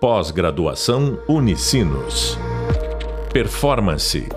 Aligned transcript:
Pós-graduação 0.00 1.20
Unicinos. 1.28 2.38
Performance. 3.32 4.28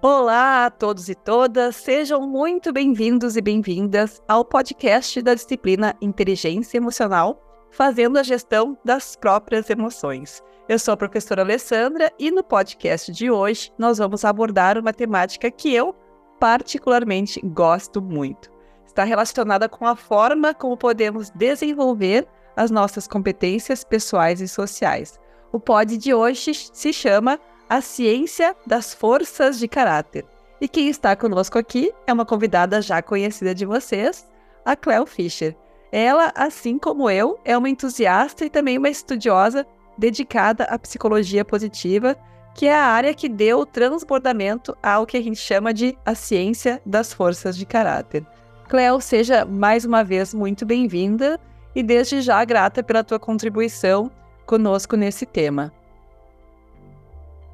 Olá 0.00 0.66
a 0.66 0.70
todos 0.70 1.08
e 1.08 1.16
todas, 1.16 1.74
sejam 1.74 2.28
muito 2.28 2.72
bem-vindos 2.72 3.36
e 3.36 3.40
bem-vindas 3.40 4.22
ao 4.28 4.44
podcast 4.44 5.20
da 5.20 5.34
disciplina 5.34 5.96
Inteligência 6.00 6.76
Emocional, 6.76 7.42
fazendo 7.72 8.20
a 8.20 8.22
gestão 8.22 8.78
das 8.84 9.16
próprias 9.16 9.68
emoções. 9.68 10.40
Eu 10.68 10.78
sou 10.78 10.94
a 10.94 10.96
professora 10.96 11.42
Alessandra 11.42 12.12
e 12.20 12.30
no 12.30 12.44
podcast 12.44 13.10
de 13.10 13.32
hoje 13.32 13.72
nós 13.76 13.98
vamos 13.98 14.24
abordar 14.24 14.78
uma 14.78 14.92
temática 14.92 15.50
que 15.50 15.74
eu 15.74 15.92
particularmente 16.38 17.40
gosto 17.44 18.00
muito 18.00 18.54
está 18.96 19.04
relacionada 19.04 19.68
com 19.68 19.86
a 19.86 19.94
forma 19.94 20.54
como 20.54 20.74
podemos 20.74 21.28
desenvolver 21.28 22.26
as 22.56 22.70
nossas 22.70 23.06
competências 23.06 23.84
pessoais 23.84 24.40
e 24.40 24.48
sociais. 24.48 25.20
O 25.52 25.60
pod 25.60 25.98
de 25.98 26.14
hoje 26.14 26.54
se 26.54 26.94
chama 26.94 27.38
A 27.68 27.82
Ciência 27.82 28.56
das 28.66 28.94
Forças 28.94 29.58
de 29.58 29.68
Caráter. 29.68 30.24
E 30.62 30.66
quem 30.66 30.88
está 30.88 31.14
conosco 31.14 31.58
aqui 31.58 31.92
é 32.06 32.12
uma 32.12 32.24
convidada 32.24 32.80
já 32.80 33.02
conhecida 33.02 33.54
de 33.54 33.66
vocês, 33.66 34.26
a 34.64 34.74
Cleo 34.74 35.04
Fischer. 35.04 35.54
Ela, 35.92 36.32
assim 36.34 36.78
como 36.78 37.10
eu, 37.10 37.38
é 37.44 37.56
uma 37.56 37.68
entusiasta 37.68 38.46
e 38.46 38.50
também 38.50 38.78
uma 38.78 38.88
estudiosa 38.88 39.66
dedicada 39.98 40.64
à 40.64 40.78
psicologia 40.78 41.44
positiva, 41.44 42.16
que 42.54 42.66
é 42.66 42.74
a 42.74 42.86
área 42.86 43.12
que 43.12 43.28
deu 43.28 43.58
o 43.58 43.66
transbordamento 43.66 44.74
ao 44.82 45.04
que 45.04 45.18
a 45.18 45.22
gente 45.22 45.38
chama 45.38 45.74
de 45.74 45.94
a 46.06 46.14
ciência 46.14 46.80
das 46.86 47.12
forças 47.12 47.58
de 47.58 47.66
caráter. 47.66 48.26
Cleo, 48.68 49.00
seja 49.00 49.44
mais 49.44 49.84
uma 49.84 50.02
vez 50.02 50.34
muito 50.34 50.66
bem-vinda 50.66 51.38
e 51.74 51.82
desde 51.84 52.20
já 52.20 52.44
grata 52.44 52.82
pela 52.82 53.04
tua 53.04 53.18
contribuição 53.18 54.10
conosco 54.44 54.96
nesse 54.96 55.24
tema. 55.24 55.72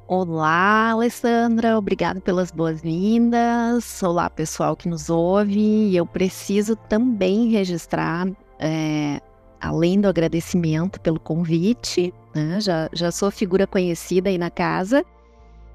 Olá, 0.07 0.89
Alessandra, 0.91 1.77
obrigada 1.77 2.19
pelas 2.19 2.51
boas-vindas. 2.51 4.01
Olá, 4.01 4.27
pessoal 4.27 4.75
que 4.75 4.89
nos 4.89 5.09
ouve. 5.09 5.95
Eu 5.95 6.05
preciso 6.05 6.75
também 6.75 7.49
registrar, 7.49 8.27
é, 8.59 9.21
além 9.61 10.01
do 10.01 10.07
agradecimento 10.07 10.99
pelo 10.99 11.19
convite, 11.19 12.11
né, 12.33 12.59
já, 12.59 12.89
já 12.91 13.11
sou 13.11 13.29
figura 13.29 13.67
conhecida 13.67 14.29
aí 14.29 14.37
na 14.37 14.49
casa, 14.49 15.05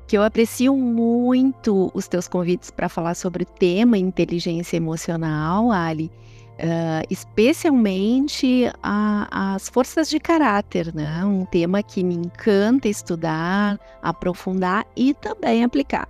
que 0.08 0.16
eu 0.16 0.22
aprecio 0.22 0.74
muito 0.74 1.90
os 1.92 2.08
teus 2.08 2.26
convites 2.26 2.70
para 2.70 2.88
falar 2.88 3.14
sobre 3.14 3.42
o 3.42 3.46
tema 3.46 3.98
inteligência 3.98 4.78
emocional, 4.78 5.70
Ali. 5.70 6.10
Uh, 6.54 7.06
especialmente 7.08 8.68
a, 8.82 9.54
as 9.54 9.68
forças 9.68 10.10
de 10.10 10.18
caráter, 10.18 10.92
né? 10.92 11.24
Um 11.24 11.44
tema 11.44 11.84
que 11.84 12.02
me 12.02 12.14
encanta 12.16 12.88
estudar, 12.88 13.78
aprofundar 14.02 14.84
e 14.96 15.14
também 15.14 15.62
aplicar. 15.62 16.08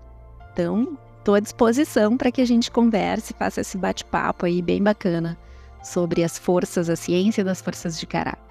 Então, 0.53 0.97
estou 1.19 1.35
à 1.35 1.41
disposição 1.41 2.17
para 2.17 2.33
que 2.33 2.41
a 2.41 2.47
gente 2.47 2.71
converse, 2.71 3.35
faça 3.35 3.61
esse 3.61 3.77
bate-papo 3.77 4.47
aí 4.47 4.63
bem 4.63 4.83
bacana 4.83 5.37
sobre 5.83 6.25
as 6.25 6.39
forças, 6.39 6.89
a 6.89 6.97
ciência 6.97 7.45
das 7.45 7.61
forças 7.61 8.01
de 8.01 8.07
caráter 8.07 8.48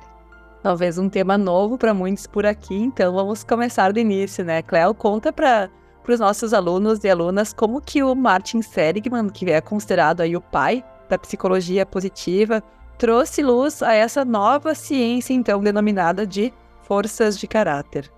talvez 0.61 0.97
um 0.97 1.09
tema 1.09 1.37
novo 1.37 1.77
para 1.77 1.93
muitos 1.93 2.27
por 2.27 2.45
aqui, 2.45 2.75
então 2.75 3.13
vamos 3.13 3.43
começar 3.43 3.91
do 3.93 3.99
início, 3.99 4.43
né? 4.43 4.61
Cleo, 4.61 4.93
conta 4.93 5.31
para 5.31 5.69
os 6.07 6.19
nossos 6.19 6.53
alunos 6.53 7.03
e 7.03 7.09
alunas 7.09 7.53
como 7.53 7.81
que 7.81 8.03
o 8.03 8.15
Martin 8.15 8.61
Seligman, 8.61 9.29
que 9.29 9.49
é 9.51 9.61
considerado 9.61 10.21
aí 10.21 10.35
o 10.35 10.41
pai 10.41 10.83
da 11.09 11.17
psicologia 11.17 11.85
positiva, 11.85 12.61
trouxe 12.97 13.41
luz 13.41 13.81
a 13.81 13.93
essa 13.93 14.25
nova 14.25 14.73
ciência, 14.73 15.33
então, 15.33 15.61
denominada 15.61 16.25
de 16.25 16.53
forças 16.83 17.37
de 17.37 17.47
caráter. 17.47 18.11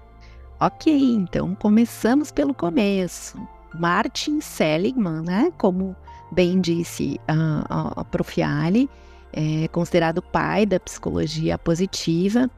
Ok, 0.60 0.94
então 0.94 1.56
começamos 1.56 2.32
pelo 2.32 2.54
começo. 2.54 3.40
Martin 3.74 4.42
Seligman, 4.42 5.22
né? 5.22 5.52
Como 5.58 5.96
bem 6.32 6.60
disse 6.60 7.20
a, 7.28 7.66
a, 7.70 8.02
a 8.02 8.04
Prof. 8.04 8.42
Ali, 8.42 8.90
é 9.34 9.68
considerado 9.68 10.22
pai 10.22 10.66
da 10.66 10.80
psicologia 10.80 11.58
positiva, 11.58 12.50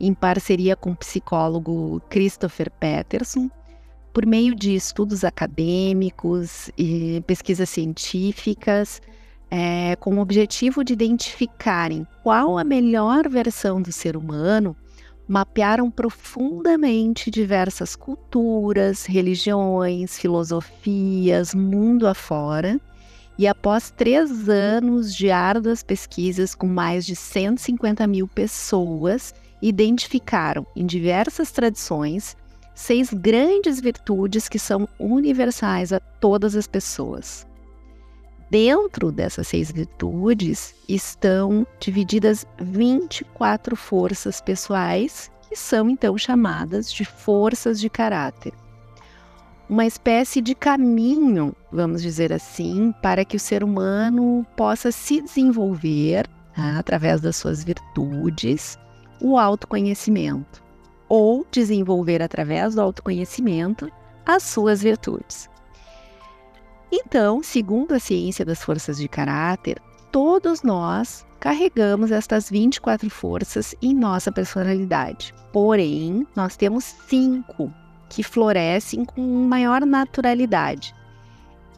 em 0.00 0.14
parceria 0.14 0.76
com 0.76 0.90
o 0.90 0.96
psicólogo 0.96 2.00
Christopher 2.08 2.70
Peterson, 2.70 3.50
por 4.12 4.26
meio 4.26 4.54
de 4.54 4.74
estudos 4.74 5.24
acadêmicos 5.24 6.70
e 6.76 7.22
pesquisas 7.26 7.68
científicas, 7.68 9.00
é, 9.50 9.96
com 9.96 10.16
o 10.16 10.20
objetivo 10.20 10.84
de 10.84 10.92
identificarem 10.92 12.06
qual 12.22 12.58
a 12.58 12.64
melhor 12.64 13.28
versão 13.28 13.80
do 13.80 13.90
ser 13.90 14.16
humano, 14.16 14.76
mapearam 15.26 15.90
profundamente 15.90 17.30
diversas 17.30 17.94
culturas, 17.94 19.04
religiões, 19.04 20.18
filosofias, 20.18 21.54
mundo 21.54 22.06
afora 22.06 22.80
e 23.38 23.46
após 23.46 23.90
três 23.90 24.48
anos 24.48 25.14
de 25.14 25.30
árduas 25.30 25.82
pesquisas 25.82 26.56
com 26.56 26.66
mais 26.66 27.06
de 27.06 27.14
150 27.14 28.04
mil 28.08 28.26
pessoas, 28.26 29.32
identificaram 29.62 30.66
em 30.74 30.84
diversas 30.84 31.52
tradições 31.52 32.36
seis 32.74 33.12
grandes 33.12 33.80
virtudes 33.80 34.48
que 34.48 34.58
são 34.58 34.88
universais 34.98 35.92
a 35.92 36.00
todas 36.00 36.56
as 36.56 36.66
pessoas. 36.66 37.46
Dentro 38.50 39.12
dessas 39.12 39.46
seis 39.46 39.70
virtudes 39.70 40.74
estão 40.88 41.66
divididas 41.78 42.46
24 42.60 43.76
forças 43.76 44.40
pessoais, 44.40 45.30
que 45.48 45.56
são 45.56 45.88
então 45.88 46.16
chamadas 46.16 46.92
de 46.92 47.04
forças 47.04 47.78
de 47.78 47.90
caráter 47.90 48.52
uma 49.68 49.84
espécie 49.84 50.40
de 50.40 50.54
caminho, 50.54 51.54
vamos 51.70 52.00
dizer 52.00 52.32
assim, 52.32 52.92
para 53.02 53.24
que 53.24 53.36
o 53.36 53.40
ser 53.40 53.62
humano 53.62 54.46
possa 54.56 54.90
se 54.90 55.20
desenvolver 55.20 56.26
tá, 56.54 56.78
através 56.78 57.20
das 57.20 57.36
suas 57.36 57.62
virtudes, 57.62 58.78
o 59.20 59.36
autoconhecimento, 59.36 60.62
ou 61.08 61.46
desenvolver 61.50 62.22
através 62.22 62.74
do 62.74 62.80
autoconhecimento 62.80 63.90
as 64.24 64.42
suas 64.42 64.82
virtudes. 64.82 65.50
Então, 66.90 67.42
segundo 67.42 67.92
a 67.92 67.98
ciência 67.98 68.46
das 68.46 68.62
forças 68.62 68.96
de 68.96 69.06
caráter, 69.06 69.78
todos 70.10 70.62
nós 70.62 71.26
carregamos 71.38 72.10
estas 72.10 72.48
24 72.48 73.10
forças 73.10 73.74
em 73.82 73.94
nossa 73.94 74.32
personalidade. 74.32 75.34
Porém, 75.52 76.26
nós 76.34 76.56
temos 76.56 76.84
cinco 77.06 77.70
que 78.08 78.22
florescem 78.22 79.04
com 79.04 79.20
maior 79.20 79.84
naturalidade, 79.84 80.94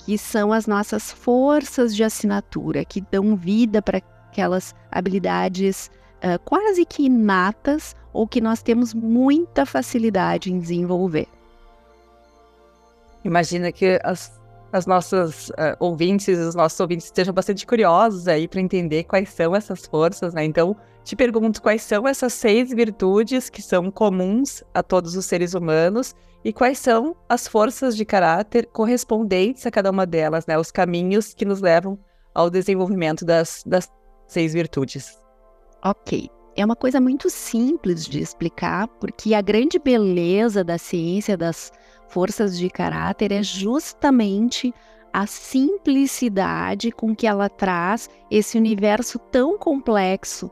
que 0.04 0.16
são 0.16 0.52
as 0.52 0.66
nossas 0.66 1.10
forças 1.10 1.94
de 1.94 2.04
assinatura, 2.04 2.84
que 2.84 3.00
dão 3.00 3.36
vida 3.36 3.82
para 3.82 4.02
aquelas 4.30 4.74
habilidades 4.90 5.90
uh, 6.24 6.38
quase 6.44 6.84
que 6.84 7.04
inatas 7.04 7.96
ou 8.12 8.26
que 8.26 8.40
nós 8.40 8.62
temos 8.62 8.94
muita 8.94 9.66
facilidade 9.66 10.52
em 10.52 10.58
desenvolver. 10.58 11.28
Imagina 13.24 13.70
que 13.70 14.00
as, 14.02 14.40
as 14.72 14.86
nossas 14.86 15.50
uh, 15.50 15.76
ouvintes, 15.78 16.38
os 16.38 16.54
nossos 16.54 16.78
ouvintes 16.80 17.06
estejam 17.06 17.34
bastante 17.34 17.66
curiosos 17.66 18.26
aí 18.26 18.48
para 18.48 18.60
entender 18.60 19.04
quais 19.04 19.28
são 19.30 19.54
essas 19.54 19.86
forças, 19.86 20.32
né? 20.32 20.44
Então, 20.44 20.76
te 21.10 21.16
pergunto 21.16 21.60
quais 21.60 21.82
são 21.82 22.06
essas 22.06 22.32
seis 22.32 22.70
virtudes 22.70 23.50
que 23.50 23.60
são 23.60 23.90
comuns 23.90 24.62
a 24.72 24.80
todos 24.80 25.16
os 25.16 25.26
seres 25.26 25.54
humanos 25.54 26.14
e 26.44 26.52
quais 26.52 26.78
são 26.78 27.16
as 27.28 27.48
forças 27.48 27.96
de 27.96 28.04
caráter 28.04 28.66
correspondentes 28.66 29.66
a 29.66 29.72
cada 29.72 29.90
uma 29.90 30.06
delas, 30.06 30.46
né? 30.46 30.56
Os 30.56 30.70
caminhos 30.70 31.34
que 31.34 31.44
nos 31.44 31.60
levam 31.60 31.98
ao 32.32 32.48
desenvolvimento 32.48 33.24
das, 33.24 33.64
das 33.66 33.90
seis 34.28 34.52
virtudes. 34.52 35.18
Ok. 35.84 36.30
É 36.56 36.64
uma 36.64 36.76
coisa 36.76 37.00
muito 37.00 37.28
simples 37.28 38.06
de 38.06 38.20
explicar, 38.20 38.86
porque 38.86 39.34
a 39.34 39.40
grande 39.40 39.80
beleza 39.80 40.62
da 40.62 40.78
ciência 40.78 41.36
das 41.36 41.72
forças 42.08 42.56
de 42.56 42.70
caráter 42.70 43.32
é 43.32 43.42
justamente 43.42 44.72
a 45.12 45.26
simplicidade 45.26 46.92
com 46.92 47.16
que 47.16 47.26
ela 47.26 47.48
traz 47.48 48.08
esse 48.30 48.56
universo 48.56 49.18
tão 49.18 49.58
complexo 49.58 50.48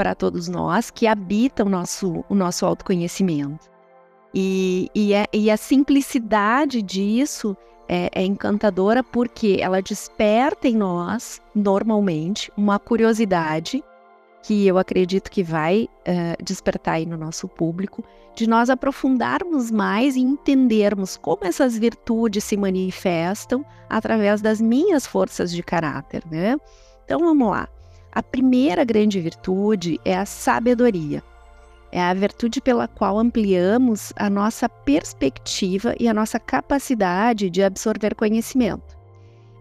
para 0.00 0.14
todos 0.14 0.48
nós 0.48 0.90
que 0.90 1.06
habita 1.06 1.62
o 1.62 1.68
nosso, 1.68 2.24
o 2.26 2.34
nosso 2.34 2.64
autoconhecimento. 2.64 3.68
E, 4.34 4.88
e, 4.94 5.12
é, 5.12 5.26
e 5.30 5.50
a 5.50 5.58
simplicidade 5.58 6.80
disso 6.80 7.54
é, 7.86 8.08
é, 8.14 8.24
encantadora 8.24 9.04
porque 9.04 9.58
ela 9.60 9.82
desperta 9.82 10.66
em 10.66 10.74
nós, 10.74 11.42
normalmente, 11.54 12.50
uma 12.56 12.78
curiosidade 12.78 13.84
que 14.42 14.66
eu 14.66 14.78
acredito 14.78 15.30
que 15.30 15.42
vai 15.42 15.86
uh, 16.08 16.42
despertar 16.42 16.94
aí 16.94 17.04
no 17.04 17.18
nosso 17.18 17.46
público, 17.46 18.02
de 18.34 18.48
nós 18.48 18.70
aprofundarmos 18.70 19.70
mais 19.70 20.16
e 20.16 20.20
entendermos 20.20 21.18
como 21.18 21.44
essas 21.44 21.76
virtudes 21.76 22.44
se 22.44 22.56
manifestam 22.56 23.62
através 23.86 24.40
das 24.40 24.62
minhas 24.62 25.06
forças 25.06 25.52
de 25.52 25.62
caráter, 25.62 26.22
né? 26.30 26.56
Então 27.04 27.20
vamos 27.20 27.50
lá. 27.50 27.68
A 28.12 28.22
primeira 28.22 28.84
grande 28.84 29.20
virtude 29.20 30.00
é 30.04 30.16
a 30.16 30.26
sabedoria. 30.26 31.22
É 31.92 32.02
a 32.02 32.12
virtude 32.12 32.60
pela 32.60 32.88
qual 32.88 33.18
ampliamos 33.18 34.12
a 34.16 34.28
nossa 34.28 34.68
perspectiva 34.68 35.94
e 35.98 36.08
a 36.08 36.14
nossa 36.14 36.38
capacidade 36.38 37.48
de 37.48 37.62
absorver 37.62 38.14
conhecimento. 38.16 38.98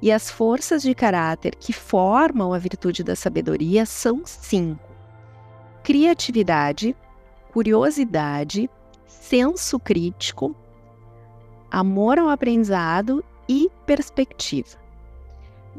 E 0.02 0.12
as 0.12 0.32
forças 0.32 0.82
de 0.82 0.96
caráter 0.96 1.56
que 1.56 1.74
formam 1.74 2.54
a 2.54 2.58
virtude 2.58 3.04
da 3.04 3.16
sabedoria 3.16 3.86
são 3.86 4.22
cinco: 4.26 4.90
criatividade, 5.84 6.96
curiosidade, 7.52 8.70
senso 9.06 9.80
crítico, 9.80 10.56
amor 11.70 12.18
ao 12.18 12.30
aprendizado 12.30 13.24
e 13.48 13.70
perspectiva. 13.86 14.89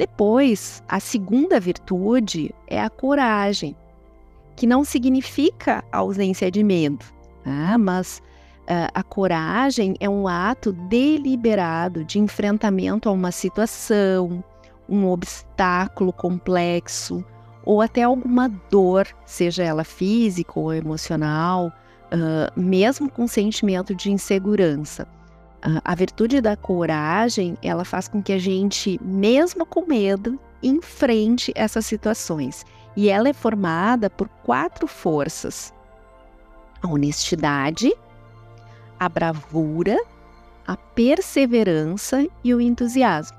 Depois, 0.00 0.82
a 0.88 0.98
segunda 0.98 1.60
virtude 1.60 2.54
é 2.66 2.80
a 2.80 2.88
coragem, 2.88 3.76
que 4.56 4.66
não 4.66 4.82
significa 4.82 5.84
ausência 5.92 6.50
de 6.50 6.64
medo, 6.64 7.04
né? 7.44 7.76
mas 7.76 8.22
uh, 8.62 8.88
a 8.94 9.02
coragem 9.02 9.96
é 10.00 10.08
um 10.08 10.26
ato 10.26 10.72
deliberado 10.72 12.02
de 12.02 12.18
enfrentamento 12.18 13.10
a 13.10 13.12
uma 13.12 13.30
situação, 13.30 14.42
um 14.88 15.06
obstáculo 15.06 16.14
complexo 16.14 17.22
ou 17.62 17.82
até 17.82 18.04
alguma 18.04 18.48
dor, 18.70 19.06
seja 19.26 19.64
ela 19.64 19.84
física 19.84 20.58
ou 20.58 20.72
emocional, 20.72 21.70
uh, 22.06 22.58
mesmo 22.58 23.10
com 23.10 23.26
sentimento 23.26 23.94
de 23.94 24.10
insegurança. 24.10 25.06
A 25.62 25.94
virtude 25.94 26.40
da 26.40 26.56
coragem, 26.56 27.56
ela 27.62 27.84
faz 27.84 28.08
com 28.08 28.22
que 28.22 28.32
a 28.32 28.38
gente, 28.38 28.98
mesmo 29.02 29.66
com 29.66 29.86
medo, 29.86 30.38
enfrente 30.62 31.52
essas 31.54 31.84
situações. 31.84 32.64
E 32.96 33.08
ela 33.08 33.28
é 33.28 33.32
formada 33.32 34.08
por 34.08 34.28
quatro 34.42 34.86
forças: 34.86 35.72
a 36.82 36.88
honestidade, 36.88 37.92
a 38.98 39.08
bravura, 39.08 39.98
a 40.66 40.76
perseverança 40.76 42.26
e 42.42 42.54
o 42.54 42.60
entusiasmo. 42.60 43.38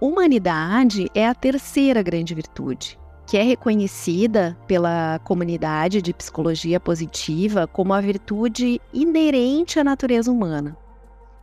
Humanidade 0.00 1.10
é 1.14 1.26
a 1.26 1.34
terceira 1.34 2.02
grande 2.02 2.34
virtude, 2.34 2.98
que 3.28 3.36
é 3.36 3.42
reconhecida 3.42 4.56
pela 4.66 5.20
comunidade 5.22 6.00
de 6.00 6.14
psicologia 6.14 6.80
positiva 6.80 7.66
como 7.66 7.92
a 7.92 8.00
virtude 8.00 8.80
inerente 8.90 9.78
à 9.78 9.84
natureza 9.84 10.32
humana. 10.32 10.74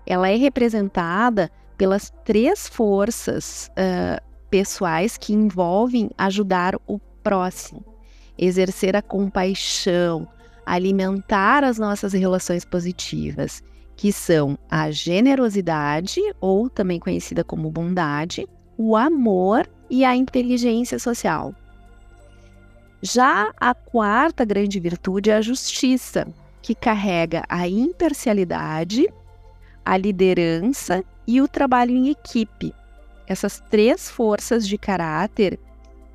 Ela 0.04 0.30
é 0.30 0.36
representada 0.36 1.52
pelas 1.78 2.12
três 2.24 2.68
forças 2.68 3.70
uh, 3.78 4.20
pessoais 4.50 5.16
que 5.16 5.32
envolvem 5.32 6.10
ajudar 6.18 6.76
o 6.88 6.98
próximo, 7.22 7.86
exercer 8.36 8.96
a 8.96 9.02
compaixão, 9.04 10.28
alimentar 10.66 11.64
as 11.64 11.78
nossas 11.78 12.14
relações 12.14 12.66
positivas 12.66 13.62
que 13.96 14.12
são 14.12 14.58
a 14.72 14.90
generosidade, 14.90 16.20
ou 16.42 16.68
também 16.68 17.00
conhecida 17.00 17.44
como 17.44 17.70
bondade, 17.70 18.48
o 18.76 18.96
amor 18.96 19.70
e 19.88 20.04
a 20.04 20.16
inteligência 20.16 20.98
social. 20.98 21.54
Já 23.06 23.52
a 23.62 23.76
quarta 23.76 24.44
grande 24.44 24.80
virtude 24.80 25.30
é 25.30 25.36
a 25.36 25.42
justiça, 25.42 26.28
que 26.60 26.74
carrega 26.74 27.44
a 27.48 27.68
imparcialidade, 27.68 29.08
a 29.86 29.96
liderança 29.96 31.04
e 31.28 31.40
o 31.40 31.48
trabalho 31.48 31.92
em 31.92 32.10
equipe. 32.10 32.74
Essas 33.28 33.62
três 33.70 34.10
forças 34.10 34.68
de 34.68 34.76
caráter 34.76 35.60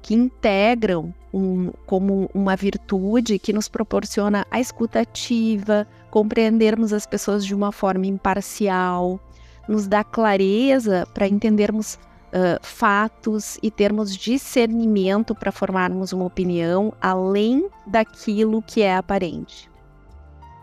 que 0.03 0.15
integram 0.15 1.15
um, 1.33 1.71
como 1.87 2.29
uma 2.35 2.57
virtude 2.57 3.39
que 3.39 3.53
nos 3.53 3.69
proporciona 3.69 4.45
a 4.51 4.59
escutativa, 4.59 5.87
compreendermos 6.11 6.93
as 6.93 7.07
pessoas 7.07 7.47
de 7.47 7.55
uma 7.55 7.71
forma 7.71 8.07
imparcial, 8.07 9.21
nos 9.69 9.87
dá 9.87 10.03
clareza 10.03 11.07
para 11.15 11.29
entendermos 11.29 12.01
uh, 12.33 12.59
fatos 12.63 13.59
e 13.63 13.71
termos 13.71 14.17
discernimento 14.17 15.35
para 15.35 15.53
formarmos 15.53 16.13
uma 16.13 16.25
opinião 16.25 16.93
além 17.01 17.69
daquilo 17.87 18.63
que 18.63 18.83
é 18.83 18.97
aparente. 18.97 19.71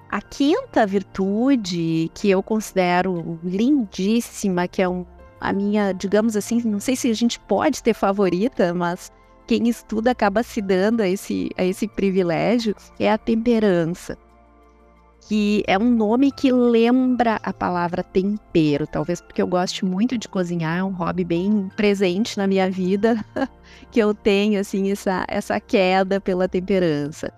A 0.09 0.21
quinta 0.21 0.85
virtude 0.85 2.09
que 2.13 2.29
eu 2.29 2.41
considero 2.41 3.39
lindíssima, 3.43 4.67
que 4.67 4.81
é 4.81 4.87
um, 4.87 5.05
a 5.39 5.51
minha, 5.51 5.91
digamos 5.91 6.37
assim, 6.37 6.61
não 6.63 6.79
sei 6.79 6.95
se 6.95 7.09
a 7.09 7.13
gente 7.13 7.39
pode 7.41 7.83
ter 7.83 7.93
favorita, 7.93 8.73
mas 8.73 9.11
quem 9.45 9.67
estuda 9.67 10.11
acaba 10.11 10.43
se 10.43 10.61
dando 10.61 11.01
a 11.01 11.07
esse, 11.07 11.49
a 11.57 11.63
esse 11.63 11.87
privilégio, 11.87 12.75
é 12.99 13.11
a 13.11 13.17
temperança. 13.17 14.17
Que 15.27 15.63
é 15.67 15.77
um 15.77 15.89
nome 15.89 16.31
que 16.31 16.51
lembra 16.51 17.37
a 17.43 17.51
palavra 17.51 18.01
tempero, 18.01 18.87
talvez 18.87 19.19
porque 19.19 19.41
eu 19.41 19.47
goste 19.47 19.83
muito 19.83 20.17
de 20.17 20.27
cozinhar, 20.27 20.77
é 20.77 20.83
um 20.83 20.93
hobby 20.93 21.25
bem 21.25 21.69
presente 21.75 22.37
na 22.37 22.47
minha 22.47 22.71
vida, 22.71 23.23
que 23.91 23.99
eu 23.99 24.13
tenho 24.13 24.59
assim 24.59 24.89
essa, 24.89 25.25
essa 25.27 25.59
queda 25.59 26.21
pela 26.21 26.47
temperança. 26.47 27.33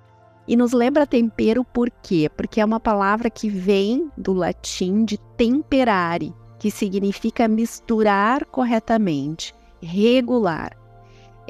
E 0.47 0.55
nos 0.55 0.71
lembra 0.71 1.07
tempero 1.07 1.63
por 1.63 1.89
quê? 1.89 2.29
Porque 2.35 2.61
é 2.61 2.65
uma 2.65 2.79
palavra 2.79 3.29
que 3.29 3.49
vem 3.49 4.11
do 4.17 4.33
latim 4.33 5.05
de 5.05 5.17
temperare, 5.35 6.33
que 6.59 6.69
significa 6.69 7.47
misturar 7.47 8.45
corretamente, 8.45 9.53
regular. 9.81 10.75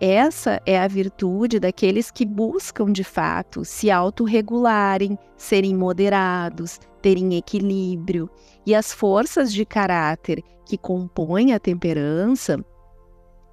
Essa 0.01 0.62
é 0.66 0.80
a 0.80 0.88
virtude 0.88 1.60
daqueles 1.60 2.10
que 2.10 2.25
buscam 2.25 2.90
de 2.90 3.04
fato 3.04 3.66
se 3.66 3.92
autorregularem, 3.92 5.19
serem 5.36 5.75
moderados, 5.75 6.80
terem 7.01 7.36
equilíbrio. 7.36 8.30
E 8.66 8.74
as 8.74 8.94
forças 8.94 9.51
de 9.51 9.66
caráter 9.66 10.42
que 10.66 10.78
compõem 10.78 11.51
a 11.51 11.60
temperança 11.60 12.63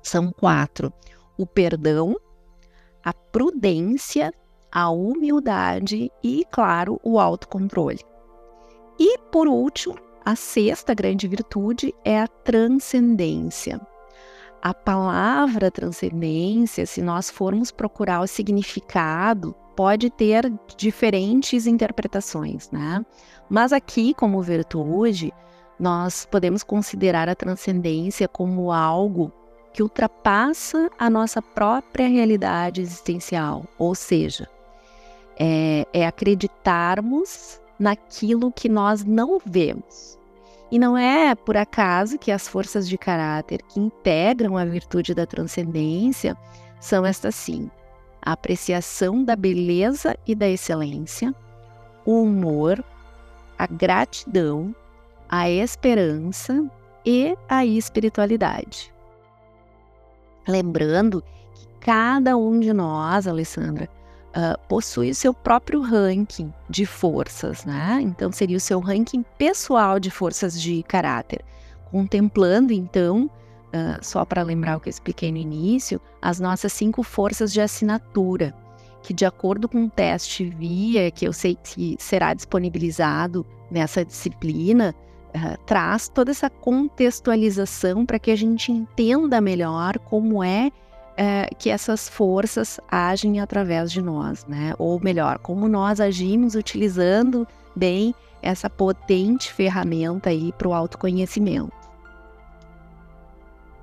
são 0.00 0.31
quatro: 0.31 0.93
o 1.37 1.44
perdão, 1.44 2.14
a 3.04 3.12
prudência, 3.12 4.32
a 4.70 4.88
humildade 4.88 6.12
e, 6.22 6.44
claro, 6.48 7.00
o 7.02 7.19
autocontrole. 7.19 7.98
E, 9.00 9.19
por 9.32 9.48
último, 9.48 9.96
a 10.25 10.37
sexta 10.37 10.94
grande 10.94 11.26
virtude 11.26 11.93
é 12.04 12.20
a 12.20 12.28
transcendência 12.28 13.81
a 14.66 14.74
palavra 14.74 15.70
transcendência, 15.70 16.84
se 16.86 17.00
nós 17.00 17.31
formos 17.31 17.70
procurar 17.70 18.20
o 18.20 18.26
significado, 18.26 19.55
pode 19.76 20.10
ter 20.10 20.52
diferentes 20.76 21.69
interpretações, 21.69 22.69
né? 22.72 23.06
Mas 23.48 23.72
aqui, 23.72 24.12
como 24.12 24.43
virtude, 24.43 25.32
nós 25.79 26.26
podemos 26.29 26.64
considerar 26.64 27.29
a 27.29 27.34
transcendência 27.36 28.26
como 28.26 28.72
algo 28.72 29.31
que 29.72 29.84
ultrapassa 29.84 30.91
a 30.98 31.08
nossa 31.08 31.41
própria 31.41 32.08
realidade 32.08 32.81
existencial, 32.81 33.67
ou 33.79 33.94
seja, 33.94 34.48
é, 35.38 35.86
é 35.93 36.05
acreditarmos 36.05 37.60
naquilo 37.79 38.50
que 38.50 38.69
nós 38.69 39.05
não 39.05 39.38
vemos, 39.46 40.19
e 40.70 40.79
não 40.79 40.96
é 40.96 41.35
por 41.35 41.56
acaso 41.56 42.19
que 42.19 42.32
as 42.32 42.49
forças 42.49 42.89
de 42.89 42.99
caráter 42.99 43.63
que 43.63 43.79
integram 43.79 44.56
a 44.56 44.65
virtude 44.65 45.15
da 45.15 45.27
transcendência 45.27 46.37
são 46.81 47.06
estas 47.06 47.35
sim: 47.35 47.70
a 48.20 48.32
apreciação 48.32 49.25
da 49.25 49.37
beleza 49.37 50.17
e 50.27 50.35
da 50.35 50.49
excelência, 50.49 51.35
o 52.05 52.23
humor, 52.23 52.85
a 53.58 53.67
gratidão, 53.67 54.75
a 55.29 55.49
esperança 55.49 56.69
e 57.05 57.37
a 57.49 57.65
espiritualidade. 57.65 58.93
Lembrando 60.49 61.23
que 61.55 61.67
cada 61.81 62.37
um 62.37 62.58
de 62.58 62.73
nós, 62.73 63.27
Alessandra, 63.27 63.89
uh, 64.36 64.58
possui 64.69 65.10
o 65.10 65.14
seu 65.14 65.32
próprio 65.32 65.81
ranking 65.81 66.52
de 66.69 66.84
forças, 66.84 67.64
né? 67.64 67.98
Então 68.02 68.31
seria 68.31 68.56
o 68.56 68.60
seu 68.60 68.78
ranking 68.78 69.24
pessoal 69.38 69.98
de 69.98 70.10
forças 70.10 70.60
de 70.60 70.82
caráter, 70.82 71.43
contemplando 71.90 72.72
então, 72.72 73.24
uh, 73.24 74.05
só 74.05 74.24
para 74.24 74.43
lembrar 74.43 74.76
o 74.76 74.81
que 74.81 74.88
eu 74.88 74.90
expliquei 74.90 75.32
no 75.32 75.38
início, 75.38 76.00
as 76.20 76.38
nossas 76.38 76.72
cinco 76.72 77.02
forças 77.02 77.52
de 77.52 77.60
assinatura, 77.60 78.55
que 79.02 79.14
de 79.14 79.24
acordo 79.24 79.69
com 79.69 79.84
o 79.84 79.90
teste 79.90 80.44
via 80.44 81.10
que 81.10 81.26
eu 81.26 81.32
sei 81.32 81.56
que 81.56 81.96
será 81.98 82.34
disponibilizado 82.34 83.46
nessa 83.70 84.05
disciplina, 84.05 84.94
uh, 85.34 85.58
traz 85.64 86.08
toda 86.08 86.31
essa 86.31 86.50
contextualização 86.50 88.05
para 88.05 88.19
que 88.19 88.31
a 88.31 88.36
gente 88.36 88.70
entenda 88.70 89.40
melhor 89.40 89.98
como 89.98 90.44
é 90.44 90.70
é, 91.17 91.49
que 91.58 91.70
essas 91.70 92.08
forças 92.08 92.79
agem 92.91 93.41
através 93.41 93.91
de 93.91 94.03
nós, 94.03 94.44
né? 94.46 94.75
Ou 94.79 95.01
melhor, 95.01 95.39
como 95.39 95.67
nós 95.69 96.01
agimos 96.01 96.55
utilizando 96.55 97.46
bem 97.75 98.15
essa 98.43 98.69
potente 98.69 99.53
ferramenta 99.53 100.31
aí 100.31 100.53
para 100.53 100.69
o 100.69 100.75
autoconhecimento. 100.75 101.73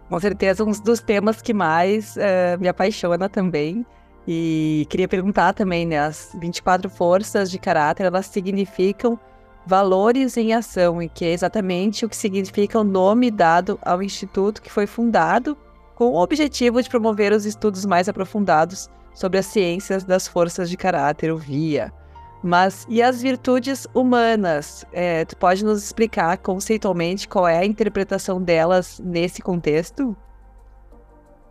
com 0.09 0.19
certeza 0.19 0.63
um 0.63 0.71
dos 0.71 0.99
temas 0.99 1.41
que 1.41 1.53
mais 1.53 2.15
uh, 2.15 2.59
me 2.59 2.67
apaixona 2.67 3.27
também. 3.27 3.85
E 4.27 4.85
queria 4.89 5.07
perguntar 5.07 5.53
também, 5.53 5.85
né, 5.85 5.99
as 5.99 6.31
24 6.39 6.89
forças 6.89 7.51
de 7.51 7.59
caráter, 7.59 8.05
elas 8.05 8.27
significam 8.27 9.19
valores 9.65 10.37
em 10.37 10.53
ação, 10.53 11.01
e 11.01 11.09
que 11.09 11.25
é 11.25 11.33
exatamente 11.33 12.05
o 12.05 12.09
que 12.09 12.15
significa 12.15 12.79
o 12.79 12.83
nome 12.83 13.31
dado 13.31 13.79
ao 13.81 14.01
instituto 14.01 14.61
que 14.61 14.71
foi 14.71 14.85
fundado 14.85 15.57
com 15.95 16.05
o 16.05 16.21
objetivo 16.21 16.81
de 16.81 16.89
promover 16.89 17.31
os 17.31 17.45
estudos 17.45 17.85
mais 17.85 18.09
aprofundados 18.09 18.89
sobre 19.13 19.37
as 19.37 19.45
ciências 19.45 20.03
das 20.03 20.27
forças 20.27 20.69
de 20.69 20.77
caráter, 20.77 21.31
o 21.31 21.37
VIA. 21.37 21.91
Mas 22.43 22.85
e 22.89 23.01
as 23.01 23.21
virtudes 23.21 23.87
humanas? 23.93 24.85
É, 24.91 25.23
tu 25.23 25.37
pode 25.37 25.63
nos 25.63 25.81
explicar 25.81 26.37
conceitualmente 26.39 27.27
qual 27.27 27.47
é 27.47 27.59
a 27.59 27.65
interpretação 27.65 28.41
delas 28.41 28.99
nesse 29.03 29.41
contexto? 29.41 30.15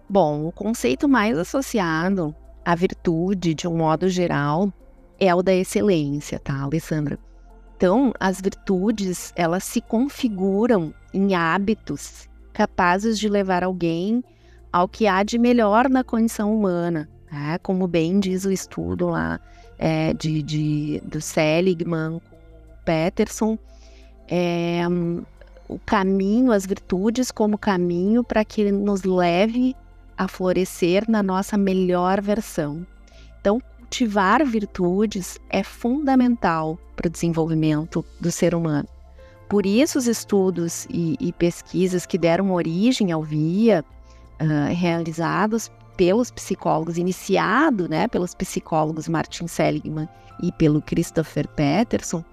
Bom, 0.08 0.46
o 0.46 0.52
conceito 0.52 1.08
mais 1.08 1.38
associado 1.38 2.34
à 2.62 2.74
virtude, 2.74 3.54
de 3.54 3.66
um 3.66 3.78
modo 3.78 4.08
geral, 4.08 4.70
é 5.18 5.34
o 5.34 5.42
da 5.42 5.54
excelência, 5.54 6.38
tá, 6.38 6.60
Alessandra? 6.60 7.18
Então, 7.76 8.12
as 8.20 8.40
virtudes, 8.40 9.32
elas 9.34 9.64
se 9.64 9.80
configuram 9.80 10.92
em 11.14 11.34
hábitos 11.34 12.28
capazes 12.52 13.18
de 13.18 13.28
levar 13.28 13.64
alguém 13.64 14.22
ao 14.72 14.88
que 14.88 15.06
há 15.06 15.22
de 15.22 15.38
melhor 15.38 15.88
na 15.88 16.02
condição 16.02 16.54
humana, 16.54 17.08
né? 17.30 17.58
como 17.62 17.86
bem 17.86 18.20
diz 18.20 18.44
o 18.44 18.52
estudo 18.52 19.08
lá 19.08 19.40
é, 19.78 20.14
de, 20.14 20.42
de, 20.42 21.02
do 21.04 21.20
Seligman, 21.20 22.20
Peterson, 22.84 23.58
é, 24.28 24.82
o 25.68 25.78
caminho, 25.78 26.52
as 26.52 26.64
virtudes 26.66 27.30
como 27.30 27.58
caminho 27.58 28.22
para 28.22 28.44
que 28.44 28.70
nos 28.70 29.02
leve 29.02 29.74
a 30.16 30.28
florescer 30.28 31.04
na 31.08 31.22
nossa 31.22 31.56
melhor 31.56 32.20
versão. 32.20 32.86
Então, 33.40 33.60
cultivar 33.78 34.44
virtudes 34.44 35.38
é 35.50 35.62
fundamental 35.62 36.78
para 36.94 37.08
o 37.08 37.10
desenvolvimento 37.10 38.04
do 38.20 38.30
ser 38.30 38.54
humano. 38.54 38.88
Por 39.52 39.66
isso, 39.66 39.98
os 39.98 40.06
estudos 40.06 40.86
e, 40.88 41.14
e 41.20 41.30
pesquisas 41.30 42.06
que 42.06 42.16
deram 42.16 42.52
origem 42.52 43.12
ao 43.12 43.22
VIA, 43.22 43.84
uh, 44.40 44.74
realizados 44.74 45.70
pelos 45.94 46.30
psicólogos, 46.30 46.96
iniciado 46.96 47.86
né, 47.86 48.08
pelos 48.08 48.34
psicólogos 48.34 49.08
Martin 49.08 49.46
Seligman 49.46 50.08
e 50.42 50.50
pelo 50.52 50.80
Christopher 50.80 51.46
Peterson, 51.48 52.24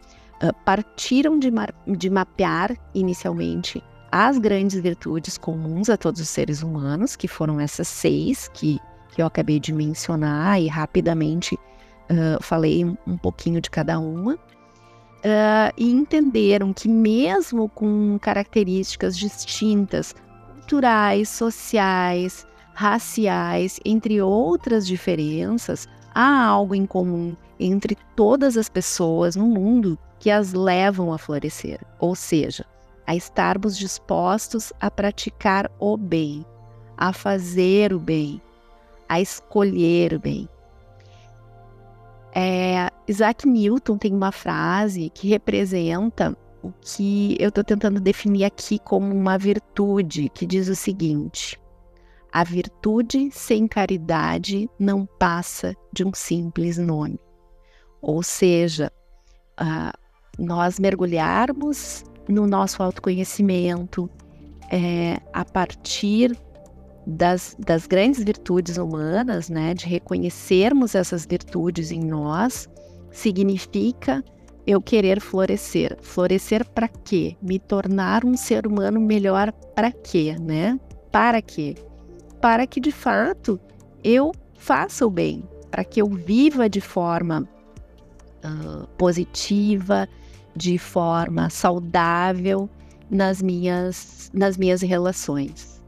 uh, 0.42 0.54
partiram 0.64 1.38
de, 1.38 1.52
de 1.98 2.10
mapear 2.10 2.78
inicialmente 2.96 3.84
as 4.10 4.38
grandes 4.38 4.80
virtudes 4.80 5.38
comuns 5.38 5.90
a 5.90 5.98
todos 5.98 6.22
os 6.22 6.30
seres 6.30 6.64
humanos, 6.64 7.18
que 7.18 7.28
foram 7.28 7.60
essas 7.60 7.90
seis 7.90 8.50
que 8.54 8.80
que 9.10 9.22
eu 9.22 9.26
acabei 9.26 9.60
de 9.60 9.74
mencionar 9.74 10.62
e 10.62 10.68
rapidamente 10.68 11.56
uh, 11.56 12.42
falei 12.42 12.86
um, 12.86 13.18
pouquinho 13.18 13.60
de 13.60 13.70
cada 13.70 14.00
uma. 14.00 14.38
Uh, 15.20 15.74
e 15.78 15.92
entenderam 15.92 16.72
que, 16.72 16.88
mesmo 16.88 17.68
com 17.68 18.18
características 18.22 19.18
distintas, 19.18 20.16
culturais, 20.54 21.28
sociais, 21.28 22.48
raciais, 22.74 23.80
entre 23.84 24.22
outras 24.22 24.88
diferenças, 24.88 25.88
há 26.16 26.46
algo 26.46 26.74
em 26.74 26.86
comum 26.86 27.36
entre 27.60 27.98
todas 28.16 28.56
as 28.56 28.70
pessoas 28.70 29.36
no 29.36 29.46
mundo 29.46 29.98
que 30.18 30.32
as 30.32 30.54
levam 30.54 31.12
a 31.12 31.18
florescer, 31.18 31.80
ou 32.00 32.16
seja, 32.16 32.66
a 33.06 33.16
estarmos 33.16 33.78
dispostos 33.78 34.72
a 34.80 34.90
praticar 34.90 35.70
o 35.80 35.98
bem, 35.98 36.46
a 36.98 37.12
fazer 37.12 37.92
o 37.94 38.00
bem, 38.00 38.42
a 39.08 39.20
escolher 39.20 40.14
o 40.14 40.20
bem. 40.20 40.48
É, 42.34 42.90
Isaac 43.08 43.48
Newton 43.48 43.98
tem 43.98 44.14
uma 44.14 44.32
frase 44.32 45.10
que 45.10 45.28
representa 45.28 46.38
o 46.62 46.72
que 46.82 47.36
eu 47.40 47.50
estou 47.50 47.64
tentando 47.64 48.00
definir 48.00 48.44
aqui 48.44 48.80
como 48.80 49.14
uma 49.14 49.38
virtude, 49.38 50.30
que 50.30 50.46
diz 50.46 50.68
o 50.68 50.76
seguinte: 50.76 51.60
a 52.32 52.44
virtude 52.44 53.30
sem 53.32 53.68
caridade 53.68 54.70
não 54.78 55.06
passa 55.06 55.76
de 55.92 56.04
um 56.06 56.14
simples 56.14 56.78
nome. 56.78 57.20
Ou 58.02 58.22
seja, 58.22 58.92
uh, 59.60 59.98
nós 60.38 60.80
mergulharmos 60.80 62.04
no 62.28 62.46
nosso 62.46 62.84
autoconhecimento 62.84 64.10
é, 64.72 65.20
a 65.34 65.44
partir 65.44 66.38
das, 67.10 67.56
das 67.60 67.88
grandes 67.88 68.24
virtudes 68.24 68.78
humanas, 68.78 69.50
né, 69.50 69.74
de 69.74 69.86
reconhecermos 69.88 70.94
essas 70.94 71.26
virtudes 71.26 71.92
em 71.92 72.00
nós, 72.00 72.70
significa 73.12 74.24
eu 74.68 74.80
querer 74.80 75.20
florescer. 75.20 75.98
Florescer 76.02 76.64
para 76.70 76.88
quê? 76.88 77.36
Me 77.42 77.58
tornar 77.58 78.24
um 78.24 78.38
ser 78.38 78.68
humano 78.68 79.00
melhor 79.00 79.52
para 79.76 79.92
quê, 79.92 80.36
né? 80.40 80.80
Para 81.12 81.42
quê? 81.42 81.76
Para 82.40 82.68
que 82.68 82.80
de 82.80 82.92
fato 82.92 83.60
eu 84.04 84.32
faça 84.56 85.06
o 85.06 85.10
bem, 85.10 85.44
para 85.72 85.84
que 85.84 86.02
eu 86.02 86.08
viva 86.08 86.70
de 86.70 86.82
forma 86.82 87.50
uh, 88.46 88.88
positiva, 88.98 90.08
de 90.56 90.78
forma 90.78 91.50
saudável 91.50 92.70
nas 93.10 93.42
minhas, 93.42 94.30
nas 94.32 94.56
minhas 94.56 94.82
relações. 94.82 95.79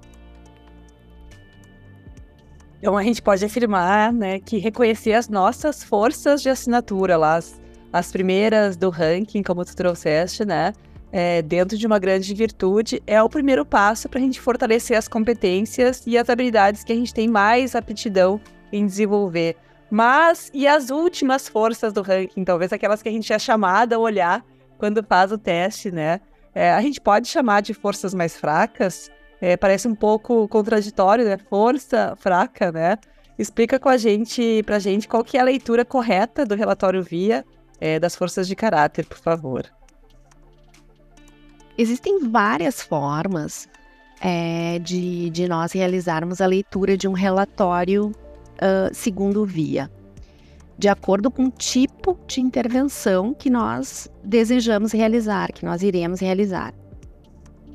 Então 2.82 2.98
a 2.98 3.04
gente 3.04 3.22
pode 3.22 3.46
afirmar, 3.46 4.12
né, 4.12 4.40
que 4.40 4.58
reconhecer 4.58 5.14
as 5.14 5.30
nossas 5.30 5.84
forças 5.84 6.42
de 6.42 6.50
assinatura 6.50 7.16
lá, 7.16 7.36
as, 7.36 7.62
as 7.94 8.12
primeiras 8.12 8.76
do 8.76 8.90
ranking, 8.90 9.44
como 9.44 9.64
tu 9.64 9.76
trouxeste, 9.76 10.44
né, 10.44 10.74
é, 11.12 11.44
dentro 11.44 11.78
de 11.78 11.86
uma 11.86 12.00
grande 12.00 12.34
virtude, 12.34 13.00
é 13.06 13.22
o 13.22 13.30
primeiro 13.30 13.64
passo 13.64 14.10
para 14.10 14.20
a 14.20 14.24
gente 14.24 14.42
fortalecer 14.42 14.98
as 14.98 15.08
competências 15.08 16.08
e 16.08 16.18
as 16.18 16.28
habilidades 16.28 16.84
que 16.84 16.92
a 16.92 16.96
gente 16.96 17.14
tem 17.14 17.28
mais 17.28 17.76
aptidão 17.76 18.42
em 18.74 18.84
desenvolver. 18.84 19.56
Mas 19.92 20.50
e 20.52 20.66
as 20.66 20.90
últimas 20.90 21.48
forças 21.48 21.94
do 21.94 22.02
ranking, 22.02 22.44
talvez 22.44 22.74
aquelas 22.74 23.04
que 23.04 23.10
a 23.10 23.12
gente 23.12 23.32
é 23.32 23.38
chamada 23.38 23.96
a 23.96 24.00
olhar 24.00 24.44
quando 24.80 25.04
faz 25.04 25.32
o 25.32 25.38
teste, 25.38 25.92
né? 25.92 26.20
É, 26.56 26.72
a 26.72 26.82
gente 26.82 27.00
pode 27.00 27.28
chamar 27.28 27.62
de 27.62 27.74
forças 27.74 28.14
mais 28.14 28.36
fracas, 28.36 29.12
é, 29.42 29.58
parece 29.58 29.88
um 29.88 29.96
pouco 29.96 30.48
contraditório, 30.48 31.26
né? 31.26 31.38
Força 31.50 32.16
fraca, 32.18 32.72
né? 32.72 32.98
Explica 33.38 33.80
com 33.80 33.90
a 33.90 33.98
gente, 33.98 34.62
pra 34.64 34.78
gente, 34.78 35.08
qual 35.08 35.24
que 35.24 35.36
é 35.36 35.42
a 35.42 35.44
leitura 35.44 35.84
correta 35.84 36.46
do 36.46 36.54
relatório 36.54 37.02
VIA 37.02 37.44
é, 37.80 38.00
das 38.00 38.16
forças 38.16 38.48
de 38.48 38.56
caráter, 38.56 39.06
por 39.06 39.18
favor. 39.18 39.66
Existem 41.76 42.30
várias 42.30 42.82
formas 42.82 43.68
é, 44.22 44.78
de, 44.78 45.32
de 45.32 45.48
nós 45.48 45.72
realizarmos 45.72 46.40
a 46.40 46.46
leitura 46.46 46.96
de 46.96 47.08
um 47.08 47.14
relatório 47.14 48.12
uh, 48.12 48.94
segundo 48.94 49.44
VIA, 49.46 49.90
de 50.78 50.88
acordo 50.88 51.32
com 51.32 51.46
o 51.46 51.52
tipo 51.52 52.20
de 52.28 52.40
intervenção 52.40 53.34
que 53.34 53.50
nós 53.50 54.08
desejamos 54.24 54.92
realizar, 54.92 55.52
que 55.52 55.66
nós 55.66 55.82
iremos 55.82 56.20
realizar. 56.20 56.74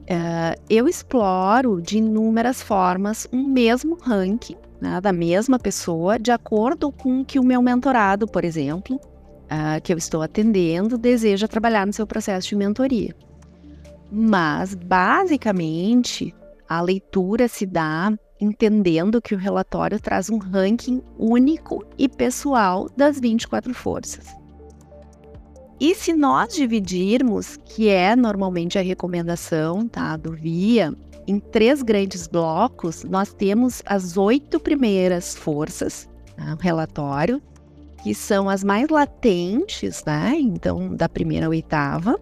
Uh, 0.08 0.60
eu 0.70 0.86
exploro 0.86 1.82
de 1.82 1.98
inúmeras 1.98 2.62
formas 2.62 3.26
um 3.32 3.42
mesmo 3.44 3.98
ranking 4.00 4.56
né, 4.80 5.00
da 5.00 5.12
mesma 5.12 5.58
pessoa, 5.58 6.18
de 6.18 6.30
acordo 6.30 6.92
com 6.92 7.24
que 7.24 7.38
o 7.38 7.44
meu 7.44 7.60
mentorado, 7.60 8.26
por 8.26 8.44
exemplo, 8.44 8.96
uh, 8.96 9.80
que 9.82 9.92
eu 9.92 9.98
estou 9.98 10.22
atendendo, 10.22 10.96
deseja 10.96 11.48
trabalhar 11.48 11.86
no 11.86 11.92
seu 11.92 12.06
processo 12.06 12.48
de 12.48 12.56
mentoria. 12.56 13.14
Mas, 14.10 14.74
basicamente, 14.74 16.34
a 16.68 16.80
leitura 16.80 17.48
se 17.48 17.66
dá 17.66 18.12
entendendo 18.40 19.20
que 19.20 19.34
o 19.34 19.38
relatório 19.38 19.98
traz 19.98 20.30
um 20.30 20.38
ranking 20.38 21.02
único 21.18 21.84
e 21.98 22.08
pessoal 22.08 22.88
das 22.96 23.18
24 23.18 23.72
forças. 23.74 24.26
E 25.78 25.94
se 25.94 26.14
nós 26.14 26.54
dividirmos, 26.54 27.58
que 27.64 27.88
é 27.88 28.16
normalmente 28.16 28.78
a 28.78 28.82
recomendação 28.82 29.86
tá, 29.86 30.16
do 30.16 30.32
VIA, 30.32 30.94
em 31.26 31.38
três 31.38 31.82
grandes 31.82 32.26
blocos, 32.26 33.04
nós 33.04 33.32
temos 33.32 33.82
as 33.84 34.16
oito 34.16 34.58
primeiras 34.58 35.34
forças, 35.34 36.08
tá, 36.34 36.56
relatório, 36.60 37.42
que 38.02 38.14
são 38.14 38.48
as 38.48 38.64
mais 38.64 38.88
latentes, 38.88 40.02
né? 40.06 40.34
Então, 40.38 40.94
da 40.94 41.08
primeira 41.08 41.46
à 41.46 41.48
oitava. 41.48 42.18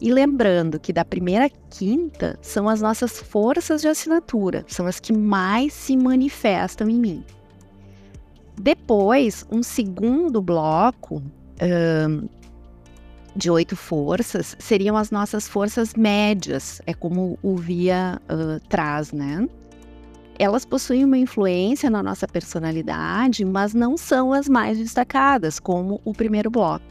E 0.00 0.12
lembrando 0.12 0.80
que 0.80 0.92
da 0.92 1.04
primeira 1.04 1.46
à 1.46 1.50
quinta 1.70 2.38
são 2.42 2.68
as 2.68 2.82
nossas 2.82 3.18
forças 3.20 3.82
de 3.82 3.88
assinatura, 3.88 4.64
são 4.66 4.86
as 4.86 4.98
que 4.98 5.12
mais 5.12 5.72
se 5.72 5.96
manifestam 5.96 6.88
em 6.88 6.98
mim. 6.98 7.24
Depois, 8.60 9.46
um 9.50 9.62
segundo 9.62 10.42
bloco 10.42 11.22
de 13.36 13.50
oito 13.50 13.76
forças 13.76 14.56
seriam 14.58 14.96
as 14.96 15.10
nossas 15.10 15.46
forças 15.46 15.94
médias, 15.94 16.80
é 16.86 16.94
como 16.94 17.38
o 17.42 17.56
Via 17.56 18.20
uh, 18.30 18.60
traz, 18.68 19.12
né? 19.12 19.46
elas 20.38 20.64
possuem 20.64 21.04
uma 21.04 21.18
influência 21.18 21.90
na 21.90 22.02
nossa 22.02 22.26
personalidade, 22.28 23.44
mas 23.44 23.74
não 23.74 23.96
são 23.96 24.32
as 24.32 24.48
mais 24.48 24.78
destacadas, 24.78 25.58
como 25.58 26.00
o 26.04 26.12
primeiro 26.12 26.50
bloco. 26.50 26.84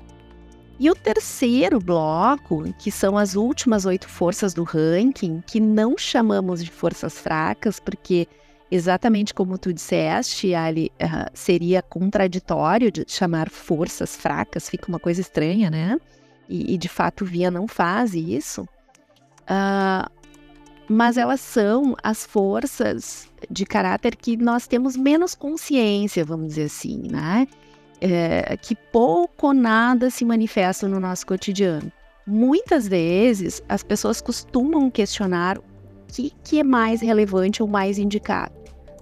E 0.80 0.90
o 0.90 0.96
terceiro 0.96 1.80
bloco, 1.80 2.64
que 2.78 2.92
são 2.92 3.18
as 3.18 3.36
últimas 3.36 3.86
oito 3.86 4.10
forças 4.10 4.54
do 4.54 4.64
ranking, 4.64 5.42
que 5.48 5.60
não 5.60 5.98
chamamos 5.98 6.64
de 6.64 6.70
forças 6.70 7.18
fracas, 7.18 7.80
porque 7.80 8.28
exatamente 8.70 9.34
como 9.34 9.58
tu 9.58 9.72
disseste, 9.72 10.54
Ali, 10.54 10.92
uh, 11.02 11.30
seria 11.34 11.82
contraditório 11.82 12.92
de 12.92 13.06
chamar 13.08 13.50
forças 13.50 14.18
fracas, 14.18 14.70
fica 14.70 14.90
uma 14.90 15.00
coisa 15.00 15.22
estranha, 15.22 15.70
né? 15.70 15.98
E, 16.48 16.74
e 16.74 16.78
de 16.78 16.90
fato 16.90 17.26
Via 17.26 17.50
não 17.50 17.68
faz 17.68 18.14
isso. 18.14 18.68
Uh, 19.44 20.10
mas 20.88 21.18
elas 21.18 21.42
são 21.42 21.96
as 22.04 22.26
forças 22.26 23.28
de 23.50 23.66
caráter 23.66 24.16
que 24.16 24.38
nós 24.38 24.68
temos 24.68 24.96
menos 24.96 25.34
consciência, 25.34 26.24
vamos 26.24 26.50
dizer 26.50 26.66
assim, 26.66 27.08
né? 27.10 27.48
É, 28.02 28.58
que 28.58 28.76
pouco 28.76 29.48
ou 29.48 29.54
nada 29.54 30.10
se 30.10 30.26
manifestam 30.26 30.90
no 30.90 31.00
nosso 31.00 31.26
cotidiano. 31.26 31.92
Muitas 32.28 32.88
vezes 32.88 33.64
as 33.70 33.84
pessoas 33.84 34.22
costumam 34.22 34.92
questionar 34.92 35.58
o 35.58 35.64
que, 36.08 36.32
que 36.44 36.60
é 36.60 36.64
mais 36.64 37.02
relevante 37.02 37.64
ou 37.64 37.68
mais 37.68 37.98
indicado. 37.98 38.54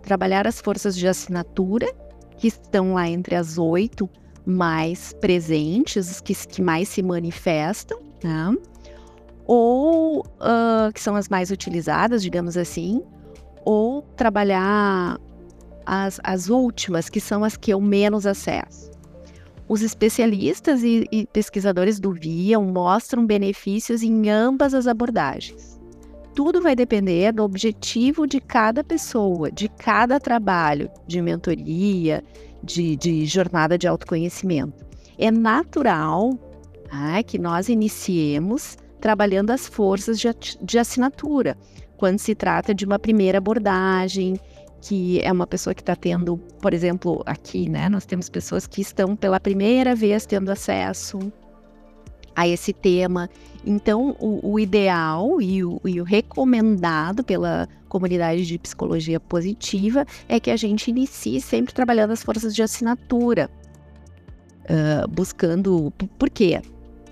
Trabalhar 0.02 0.48
as 0.48 0.62
forças 0.62 0.96
de 0.96 1.08
assinatura, 1.08 1.92
que 2.38 2.48
estão 2.48 2.94
lá 2.94 3.08
entre 3.08 3.36
as 3.36 3.58
oito 3.58 4.10
mais 4.46 5.14
presentes, 5.14 6.20
que, 6.22 6.34
que 6.34 6.62
mais 6.62 6.90
se 6.90 7.02
manifestam, 7.02 8.00
né? 8.24 8.56
ou 9.46 10.22
uh, 10.22 10.92
que 10.94 11.02
são 11.02 11.16
as 11.16 11.28
mais 11.30 11.52
utilizadas, 11.52 12.24
digamos 12.24 12.58
assim, 12.58 13.02
ou 13.66 14.02
trabalhar 14.16 15.20
as, 15.86 16.20
as 16.24 16.50
últimas, 16.50 17.10
que 17.10 17.20
são 17.20 17.44
as 17.44 17.58
que 17.58 17.72
eu 17.72 17.82
menos 17.82 18.26
acesso. 18.26 18.92
Os 19.68 19.82
especialistas 19.82 20.84
e, 20.84 21.08
e 21.12 21.26
pesquisadores 21.28 22.00
do 22.00 22.12
VIA 22.12 22.60
mostram 22.60 23.26
benefícios 23.26 24.04
em 24.04 24.30
ambas 24.30 24.74
as 24.74 24.88
abordagens. 24.88 25.80
Tudo 26.36 26.62
vai 26.62 26.76
depender 26.76 27.32
do 27.32 27.44
objetivo 27.44 28.26
de 28.26 28.42
cada 28.42 28.84
pessoa, 28.84 29.52
de 29.52 29.70
cada 29.70 30.20
trabalho, 30.20 30.90
de 31.08 31.22
mentoria, 31.22 32.24
de, 32.64 32.96
de 32.96 33.26
jornada 33.26 33.78
de 33.78 33.88
autoconhecimento. 33.88 34.86
É 35.18 35.30
natural 35.30 36.32
ah, 36.90 37.22
que 37.24 37.38
nós 37.38 37.70
iniciemos 37.70 38.78
trabalhando 39.00 39.52
as 39.52 39.68
forças 39.68 40.20
de, 40.20 40.28
de 40.62 40.80
assinatura, 40.80 41.58
quando 41.98 42.20
se 42.20 42.34
trata 42.34 42.74
de 42.74 42.86
uma 42.86 42.98
primeira 42.98 43.38
abordagem, 43.38 44.40
que 44.82 45.22
é 45.22 45.32
uma 45.32 45.48
pessoa 45.48 45.74
que 45.74 45.82
está 45.82 45.96
tendo, 45.96 46.38
por 46.62 46.74
exemplo, 46.74 47.22
aqui, 47.26 47.70
né? 47.70 47.88
Nós 47.90 48.06
temos 48.06 48.30
pessoas 48.30 48.68
que 48.68 48.82
estão 48.82 49.16
pela 49.16 49.40
primeira 49.40 49.96
vez 49.96 50.26
tendo 50.26 50.50
acesso 50.50 51.20
a 52.36 52.48
esse 52.48 52.74
tema. 52.74 53.30
Então, 53.66 54.16
o, 54.20 54.54
o 54.54 54.60
ideal 54.60 55.42
e 55.42 55.64
o, 55.64 55.80
e 55.86 56.02
o, 56.02 56.04
recomendado 56.04 57.24
pela 57.24 57.68
comunidade 57.88 58.46
de 58.46 58.58
psicologia 58.58 59.20
positiva 59.20 60.06
é 60.28 60.40
que 60.40 60.52
a 60.52 60.58
gente 60.58 60.90
inicie 60.90 61.40
sempre 61.40 61.74
trabalhando 61.74 62.12
as 62.12 62.24
forças 62.24 62.54
de 62.54 62.62
assinatura, 62.62 63.50
uh, 64.66 65.08
buscando. 65.08 65.92
Por 66.18 66.30
quê? 66.30 66.62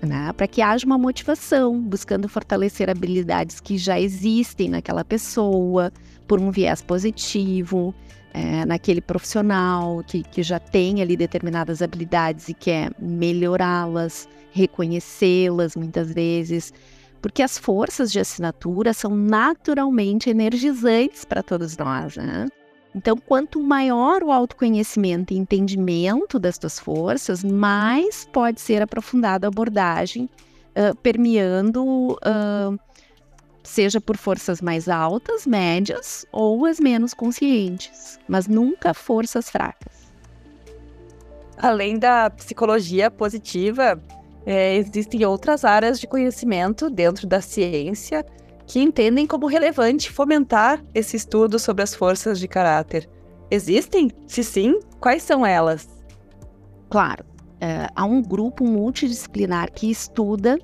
né? 0.06 0.32
Para 0.32 0.46
que 0.46 0.60
haja 0.60 0.84
uma 0.84 0.98
motivação, 0.98 1.80
buscando 1.80 2.28
fortalecer 2.28 2.90
habilidades 2.90 3.60
que 3.60 3.78
já 3.78 4.00
existem 4.00 4.68
naquela 4.68 5.04
pessoa, 5.04 5.92
por 6.26 6.40
um 6.40 6.50
viés 6.50 6.82
positivo, 6.82 7.94
é, 8.32 8.64
naquele 8.64 9.00
profissional 9.00 10.02
que, 10.06 10.22
que 10.22 10.42
já 10.42 10.58
tem 10.58 11.02
ali 11.02 11.16
determinadas 11.16 11.82
habilidades 11.82 12.48
e 12.48 12.54
quer 12.54 12.90
melhorá-las, 12.98 14.28
reconhecê-las 14.52 15.76
muitas 15.76 16.12
vezes. 16.12 16.72
Porque 17.20 17.42
as 17.42 17.56
forças 17.56 18.10
de 18.10 18.18
assinatura 18.18 18.92
são 18.92 19.14
naturalmente 19.14 20.28
energizantes 20.28 21.24
para 21.24 21.42
todos 21.42 21.76
nós, 21.76 22.16
né? 22.16 22.48
Então, 22.94 23.16
quanto 23.16 23.62
maior 23.62 24.22
o 24.22 24.30
autoconhecimento 24.30 25.32
e 25.32 25.38
entendimento 25.38 26.38
das 26.38 26.58
tuas 26.58 26.78
forças, 26.78 27.42
mais 27.42 28.28
pode 28.32 28.60
ser 28.60 28.82
aprofundada 28.82 29.46
a 29.46 29.48
abordagem, 29.48 30.28
uh, 30.76 30.94
permeando, 30.96 31.82
uh, 32.12 32.78
seja 33.62 34.00
por 34.00 34.16
forças 34.16 34.60
mais 34.60 34.88
altas, 34.88 35.46
médias 35.46 36.26
ou 36.32 36.66
as 36.66 36.80
menos 36.80 37.14
conscientes, 37.14 38.18
mas 38.28 38.46
nunca 38.46 38.92
forças 38.92 39.48
fracas. 39.48 40.12
Além 41.56 41.98
da 41.98 42.28
psicologia 42.30 43.10
positiva, 43.10 44.02
é, 44.44 44.76
existem 44.76 45.24
outras 45.24 45.64
áreas 45.64 46.00
de 46.00 46.06
conhecimento 46.06 46.90
dentro 46.90 47.26
da 47.26 47.40
ciência 47.40 48.24
que 48.66 48.80
entendem 48.80 49.26
como 49.26 49.46
relevante 49.46 50.10
fomentar 50.10 50.82
esse 50.94 51.16
estudo 51.16 51.58
sobre 51.58 51.82
as 51.82 51.94
forças 51.94 52.38
de 52.38 52.48
caráter. 52.48 53.08
Existem? 53.50 54.10
Se 54.26 54.42
sim, 54.42 54.80
quais 54.98 55.22
são 55.22 55.44
elas? 55.44 55.88
Claro, 56.88 57.24
é, 57.60 57.86
há 57.94 58.04
um 58.04 58.22
grupo 58.22 58.64
multidisciplinar 58.64 59.70
que 59.70 59.90
estuda 59.90 60.58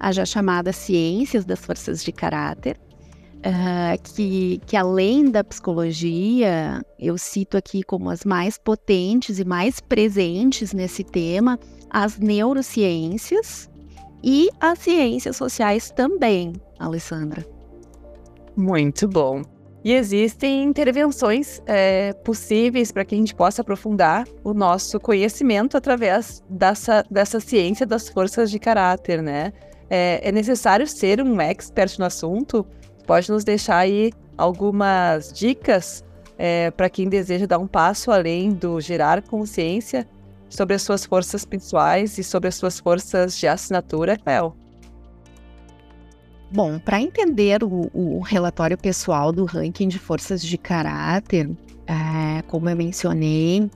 as 0.00 0.16
já 0.16 0.24
chamadas 0.24 0.76
ciências 0.76 1.44
das 1.44 1.60
forças 1.60 2.02
de 2.02 2.10
caráter, 2.10 2.80
é, 3.42 3.96
que, 3.98 4.60
que 4.66 4.76
além 4.76 5.30
da 5.30 5.44
psicologia, 5.44 6.82
eu 6.98 7.16
cito 7.18 7.56
aqui 7.56 7.82
como 7.82 8.10
as 8.10 8.24
mais 8.24 8.58
potentes 8.58 9.38
e 9.38 9.44
mais 9.44 9.78
presentes 9.78 10.72
nesse 10.72 11.04
tema, 11.04 11.58
as 11.90 12.18
neurociências 12.18 13.70
e 14.22 14.48
as 14.58 14.78
ciências 14.78 15.36
sociais 15.36 15.90
também, 15.90 16.54
Alessandra. 16.78 17.46
Muito 18.56 19.06
bom. 19.06 19.42
E 19.82 19.94
existem 19.94 20.64
intervenções 20.64 21.62
é, 21.64 22.12
possíveis 22.12 22.92
para 22.92 23.02
que 23.02 23.14
a 23.14 23.18
gente 23.18 23.34
possa 23.34 23.62
aprofundar 23.62 24.28
o 24.44 24.52
nosso 24.52 25.00
conhecimento 25.00 25.74
através 25.74 26.42
dessa, 26.50 27.02
dessa 27.10 27.40
ciência 27.40 27.86
das 27.86 28.06
forças 28.10 28.50
de 28.50 28.58
caráter, 28.58 29.22
né? 29.22 29.54
É, 29.90 30.20
é 30.22 30.32
necessário 30.32 30.86
ser 30.86 31.20
um 31.20 31.40
expert 31.40 31.98
no 31.98 32.04
assunto? 32.04 32.64
Pode 33.06 33.28
nos 33.30 33.42
deixar 33.42 33.78
aí 33.78 34.12
algumas 34.38 35.32
dicas 35.32 36.04
é, 36.38 36.70
para 36.70 36.88
quem 36.88 37.08
deseja 37.08 37.44
dar 37.44 37.58
um 37.58 37.66
passo 37.66 38.10
além 38.10 38.52
do 38.52 38.80
gerar 38.80 39.20
consciência 39.22 40.08
sobre 40.48 40.74
as 40.74 40.82
suas 40.82 41.04
forças 41.04 41.44
pessoais 41.44 42.16
e 42.16 42.24
sobre 42.24 42.48
as 42.48 42.54
suas 42.54 42.80
forças 42.80 43.36
de 43.36 43.46
assinatura, 43.46 44.16
Cleo? 44.16 44.54
Bom, 46.52 46.78
para 46.78 47.00
entender 47.00 47.62
o, 47.62 47.90
o, 47.92 48.20
relatório 48.20 48.76
pessoal 48.76 49.30
do 49.30 49.44
ranking 49.44 49.86
de 49.86 49.98
forças 50.00 50.42
de 50.42 50.58
caráter, 50.58 51.48
é, 51.86 52.42
como 52.48 52.68
eu 52.68 52.76
mencionei, 52.76 53.70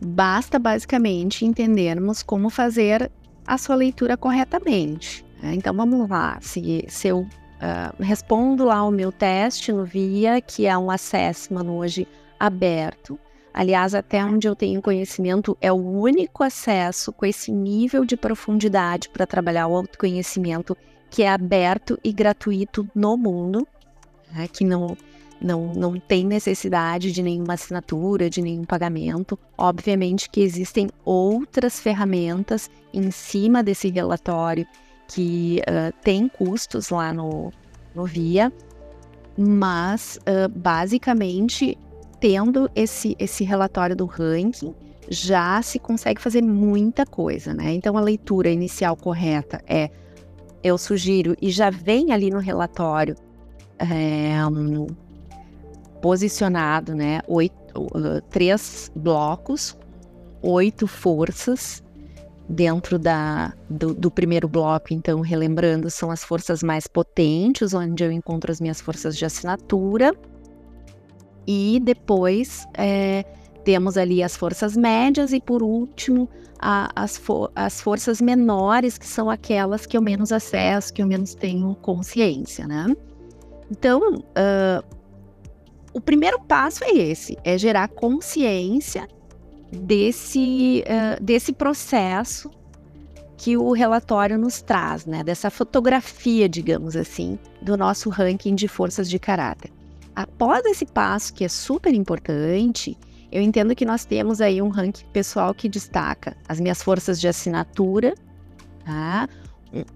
basta 0.00 0.58
basicamente 0.58 1.44
entendermos 1.44 2.22
como 2.22 2.48
fazer 2.48 3.10
a 3.46 3.58
sua 3.58 3.76
leitura 3.76 4.16
corretamente. 4.16 5.24
Né? 5.42 5.54
Então 5.54 5.74
vamos 5.74 6.08
lá, 6.08 6.38
se, 6.40 6.84
se 6.88 7.08
eu 7.08 7.20
uh, 7.20 8.02
respondo 8.02 8.64
lá 8.64 8.82
o 8.82 8.90
meu 8.90 9.12
teste 9.12 9.72
no 9.72 9.84
VIA, 9.84 10.40
que 10.40 10.66
é 10.66 10.76
um 10.76 10.90
assessment 10.90 11.70
hoje 11.70 12.06
aberto, 12.38 13.18
Aliás, 13.54 13.94
até 13.94 14.24
onde 14.24 14.48
eu 14.48 14.56
tenho 14.56 14.82
conhecimento, 14.82 15.56
é 15.60 15.70
o 15.70 15.76
único 15.76 16.42
acesso 16.42 17.12
com 17.12 17.24
esse 17.24 17.52
nível 17.52 18.04
de 18.04 18.16
profundidade 18.16 19.08
para 19.08 19.28
trabalhar 19.28 19.68
o 19.68 19.76
autoconhecimento 19.76 20.76
que 21.08 21.22
é 21.22 21.28
aberto 21.28 21.96
e 22.02 22.12
gratuito 22.12 22.84
no 22.92 23.16
mundo, 23.16 23.64
né, 24.32 24.48
que 24.52 24.64
não, 24.64 24.96
não, 25.40 25.72
não 25.74 25.98
tem 25.98 26.24
necessidade 26.24 27.12
de 27.12 27.22
nenhuma 27.22 27.54
assinatura, 27.54 28.30
de 28.30 28.40
nenhum 28.40 28.64
pagamento. 28.64 29.38
Obviamente 29.56 30.30
que 30.30 30.40
existem 30.40 30.88
outras 31.04 31.80
ferramentas 31.80 32.70
em 32.92 33.10
cima 33.10 33.62
desse 33.62 33.88
relatório 33.90 34.66
que 35.08 35.60
uh, 35.68 35.92
tem 36.02 36.28
custos 36.28 36.90
lá 36.90 37.12
no, 37.12 37.52
no 37.94 38.04
VIA, 38.04 38.52
mas 39.36 40.18
uh, 40.18 40.48
basicamente 40.48 41.76
tendo 42.20 42.70
esse, 42.74 43.14
esse 43.18 43.44
relatório 43.44 43.94
do 43.94 44.06
ranking, 44.06 44.74
já 45.10 45.60
se 45.60 45.78
consegue 45.78 46.20
fazer 46.20 46.42
muita 46.42 47.04
coisa, 47.04 47.52
né? 47.52 47.74
Então 47.74 47.98
a 47.98 48.00
leitura 48.00 48.48
inicial 48.48 48.96
correta 48.96 49.60
é 49.66 49.90
eu 50.62 50.78
sugiro, 50.78 51.36
e 51.42 51.50
já 51.50 51.68
vem 51.68 52.10
ali 52.12 52.30
no 52.30 52.38
relatório 52.38 53.14
é, 53.78 54.34
posicionado, 56.04 56.94
né? 56.94 57.22
Oito, 57.26 57.54
uh, 57.78 58.20
três 58.28 58.92
blocos, 58.94 59.74
oito 60.42 60.86
forças 60.86 61.82
dentro 62.46 62.98
da, 62.98 63.54
do, 63.70 63.94
do, 63.94 64.10
primeiro 64.10 64.46
bloco, 64.46 64.92
então, 64.92 65.22
relembrando, 65.22 65.90
são 65.90 66.10
as 66.10 66.22
forças 66.22 66.62
mais 66.62 66.86
potentes, 66.86 67.72
onde 67.72 68.04
eu 68.04 68.12
encontro 68.12 68.52
as 68.52 68.60
minhas 68.60 68.82
forças 68.82 69.16
de 69.16 69.24
assinatura. 69.24 70.14
e 71.46 71.80
depois 71.82 72.66
é, 72.76 73.24
temos 73.64 73.96
ali 73.96 74.22
as 74.22 74.36
forças 74.36 74.76
médias 74.76 75.32
e, 75.32 75.40
por 75.40 75.62
último, 75.62 76.28
a, 76.58 76.90
as, 76.94 77.18
as 77.54 77.80
forças 77.80 78.20
menores, 78.20 78.98
que 78.98 79.06
são 79.06 79.30
aquelas 79.30 79.86
que 79.86 79.96
eu 79.96 80.02
menos 80.02 80.32
acesso, 80.32 80.92
que 80.92 81.00
eu 81.00 81.06
menos 81.06 81.34
tenho 81.34 81.74
consciência, 81.76 82.66
né? 82.66 82.94
Então, 83.70 84.16
uh, 84.18 85.03
o 85.94 86.00
primeiro 86.00 86.40
passo 86.40 86.82
é 86.84 86.90
esse, 86.90 87.38
é 87.44 87.56
gerar 87.56 87.86
consciência 87.88 89.08
desse, 89.72 90.84
uh, 90.86 91.22
desse 91.22 91.52
processo 91.52 92.50
que 93.36 93.56
o 93.56 93.72
relatório 93.72 94.36
nos 94.36 94.60
traz, 94.60 95.06
né? 95.06 95.22
Dessa 95.22 95.50
fotografia, 95.50 96.48
digamos 96.48 96.96
assim, 96.96 97.38
do 97.62 97.76
nosso 97.76 98.10
ranking 98.10 98.54
de 98.54 98.66
forças 98.66 99.08
de 99.08 99.18
caráter. 99.18 99.70
Após 100.16 100.64
esse 100.64 100.86
passo, 100.86 101.32
que 101.32 101.44
é 101.44 101.48
super 101.48 101.94
importante, 101.94 102.96
eu 103.30 103.42
entendo 103.42 103.74
que 103.74 103.84
nós 103.84 104.04
temos 104.04 104.40
aí 104.40 104.62
um 104.62 104.68
ranking 104.68 105.06
pessoal 105.12 105.54
que 105.54 105.68
destaca 105.68 106.36
as 106.48 106.60
minhas 106.60 106.82
forças 106.82 107.20
de 107.20 107.28
assinatura, 107.28 108.14
tá? 108.84 109.28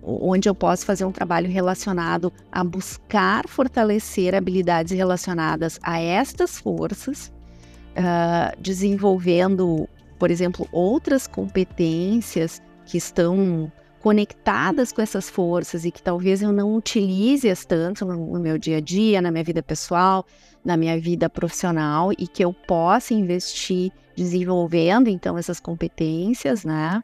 Onde 0.03 0.49
eu 0.49 0.55
posso 0.55 0.85
fazer 0.85 1.05
um 1.05 1.13
trabalho 1.13 1.51
relacionado 1.51 2.33
a 2.51 2.65
buscar 2.65 3.47
fortalecer 3.47 4.35
habilidades 4.35 4.93
relacionadas 4.93 5.79
a 5.83 6.01
estas 6.01 6.59
forças, 6.59 7.33
uh, 7.97 8.61
desenvolvendo, 8.61 9.89
por 10.19 10.31
exemplo, 10.31 10.69
outras 10.73 11.27
competências 11.27 12.63
que 12.85 12.97
estão 12.97 13.71
conectadas 14.01 14.93
com 14.93 15.03
essas 15.03 15.29
forças 15.29 15.85
e 15.85 15.91
que 15.91 16.03
talvez 16.03 16.41
eu 16.41 16.53
não 16.53 16.75
utilize-as 16.75 17.65
tanto 17.65 18.05
no, 18.05 18.39
meu 18.39 18.57
dia 18.57 18.79
a 18.79 18.81
dia, 18.81 19.21
na 19.21 19.31
minha 19.31 19.45
vida 19.45 19.63
pessoal, 19.63 20.25
na 20.65 20.77
minha 20.77 20.99
vida 21.01 21.29
profissional 21.29 22.13
e 22.13 22.27
que 22.27 22.45
eu 22.45 22.53
possa 22.53 23.13
investir 23.13 23.93
desenvolvendo 24.17 25.09
então 25.09 25.37
essas 25.37 25.61
competências, 25.61 26.65
né? 26.65 27.03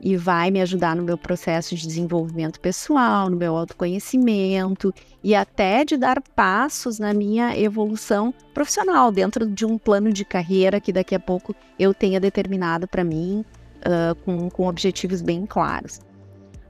E 0.00 0.16
vai 0.16 0.50
me 0.50 0.60
ajudar 0.60 0.94
no 0.94 1.02
meu 1.02 1.16
processo 1.16 1.74
de 1.74 1.86
desenvolvimento 1.86 2.60
pessoal, 2.60 3.30
no 3.30 3.36
meu 3.36 3.56
autoconhecimento 3.56 4.92
e 5.24 5.34
até 5.34 5.84
de 5.84 5.96
dar 5.96 6.20
passos 6.20 6.98
na 6.98 7.14
minha 7.14 7.58
evolução 7.58 8.32
profissional 8.52 9.10
dentro 9.10 9.46
de 9.46 9.64
um 9.64 9.78
plano 9.78 10.12
de 10.12 10.24
carreira 10.24 10.80
que 10.80 10.92
daqui 10.92 11.14
a 11.14 11.20
pouco 11.20 11.54
eu 11.78 11.94
tenha 11.94 12.20
determinado 12.20 12.86
para 12.86 13.02
mim 13.02 13.44
uh, 13.80 14.14
com, 14.24 14.50
com 14.50 14.68
objetivos 14.68 15.22
bem 15.22 15.46
claros. 15.46 16.00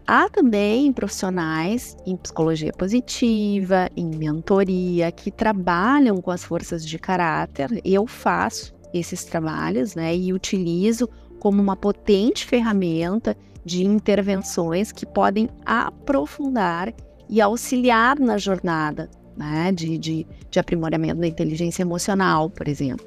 Há 0.06 0.28
também 0.28 0.92
profissionais 0.92 1.96
em 2.06 2.16
psicologia 2.16 2.72
positiva, 2.72 3.90
em 3.96 4.06
mentoria, 4.06 5.10
que 5.10 5.32
trabalham 5.32 6.22
com 6.22 6.30
as 6.30 6.44
forças 6.44 6.86
de 6.86 6.96
caráter. 6.96 7.80
Eu 7.84 8.06
faço 8.06 8.72
esses 8.94 9.24
trabalhos 9.24 9.96
né, 9.96 10.14
e 10.14 10.32
utilizo 10.32 11.08
como 11.46 11.62
uma 11.62 11.76
potente 11.76 12.44
ferramenta 12.44 13.36
de 13.64 13.86
intervenções 13.86 14.90
que 14.90 15.06
podem 15.06 15.48
aprofundar 15.64 16.92
e 17.28 17.40
auxiliar 17.40 18.18
na 18.18 18.36
jornada 18.36 19.08
né, 19.36 19.70
de, 19.70 19.96
de, 19.96 20.26
de 20.50 20.58
aprimoramento 20.58 21.20
da 21.20 21.26
inteligência 21.28 21.82
emocional, 21.82 22.50
por 22.50 22.66
exemplo. 22.66 23.06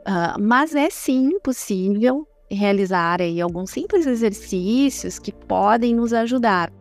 Uh, 0.00 0.42
mas 0.42 0.74
é 0.74 0.90
sim 0.90 1.38
possível 1.38 2.26
realizar 2.50 3.22
aí 3.22 3.40
alguns 3.40 3.70
simples 3.70 4.04
exercícios 4.04 5.20
que 5.20 5.30
podem 5.30 5.94
nos 5.94 6.12
ajudar. 6.12 6.72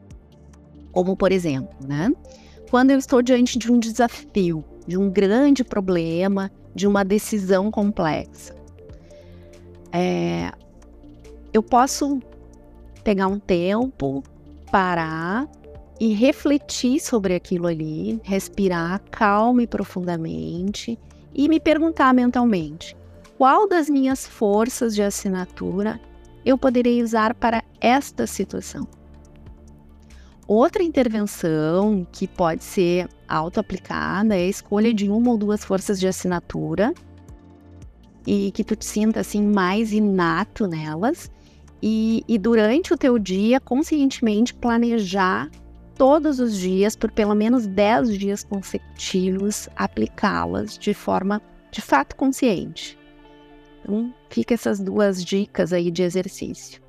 Como, 0.91 1.15
por 1.15 1.31
exemplo, 1.31 1.77
né? 1.87 2.11
Quando 2.71 2.89
eu 2.89 2.97
estou 2.97 3.21
diante 3.21 3.59
de 3.59 3.71
um 3.71 3.77
desafio, 3.77 4.65
de 4.87 4.97
um 4.97 5.07
grande 5.07 5.63
problema, 5.63 6.51
de 6.73 6.87
uma 6.87 7.05
decisão 7.05 7.69
complexa, 7.69 8.55
é, 9.95 10.51
eu 11.53 11.61
posso 11.61 12.19
pegar 13.03 13.27
um 13.27 13.39
tempo, 13.39 14.23
parar 14.71 15.47
e 15.99 16.13
refletir 16.13 16.99
sobre 16.99 17.35
aquilo 17.35 17.67
ali, 17.67 18.19
respirar 18.23 19.01
calma 19.11 19.61
e 19.61 19.67
profundamente 19.67 20.97
e 21.33 21.47
me 21.47 21.59
perguntar 21.59 22.13
mentalmente: 22.13 22.97
qual 23.37 23.67
das 23.67 23.89
minhas 23.89 24.25
forças 24.25 24.95
de 24.95 25.03
assinatura 25.03 25.99
eu 26.43 26.57
poderei 26.57 27.01
usar 27.01 27.33
para 27.35 27.63
esta 27.79 28.27
situação. 28.27 28.87
Outra 30.45 30.83
intervenção 30.83 32.05
que 32.11 32.27
pode 32.27 32.65
ser 32.65 33.07
auto-aplicada 33.27 34.35
é 34.35 34.39
a 34.39 34.49
escolha 34.49 34.93
de 34.93 35.09
uma 35.09 35.31
ou 35.31 35.37
duas 35.37 35.63
forças 35.63 35.97
de 35.97 36.07
assinatura 36.07 36.93
e 38.27 38.51
que 38.51 38.63
tu 38.63 38.75
te 38.75 38.85
sinta 38.85 39.21
assim 39.21 39.41
mais 39.41 39.93
inato 39.93 40.67
nelas 40.67 41.31
e, 41.85 42.23
e 42.29 42.37
durante 42.37 42.93
o 42.93 42.97
teu 42.97 43.19
dia 43.19 43.59
conscientemente 43.59 44.53
planejar 44.53 45.51
todos 45.97 46.39
os 46.39 46.57
dias 46.57 46.95
por 46.95 47.11
pelo 47.11 47.35
menos 47.35 47.67
10 47.67 48.17
dias 48.17 48.41
consecutivos 48.41 49.67
aplicá-las 49.75 50.77
de 50.77 50.93
forma 50.93 51.41
de 51.71 51.81
fato 51.81 52.15
consciente. 52.15 52.97
Então, 53.81 54.13
fica 54.29 54.53
essas 54.53 54.79
duas 54.79 55.25
dicas 55.25 55.73
aí 55.73 55.91
de 55.91 56.03
exercício. 56.03 56.81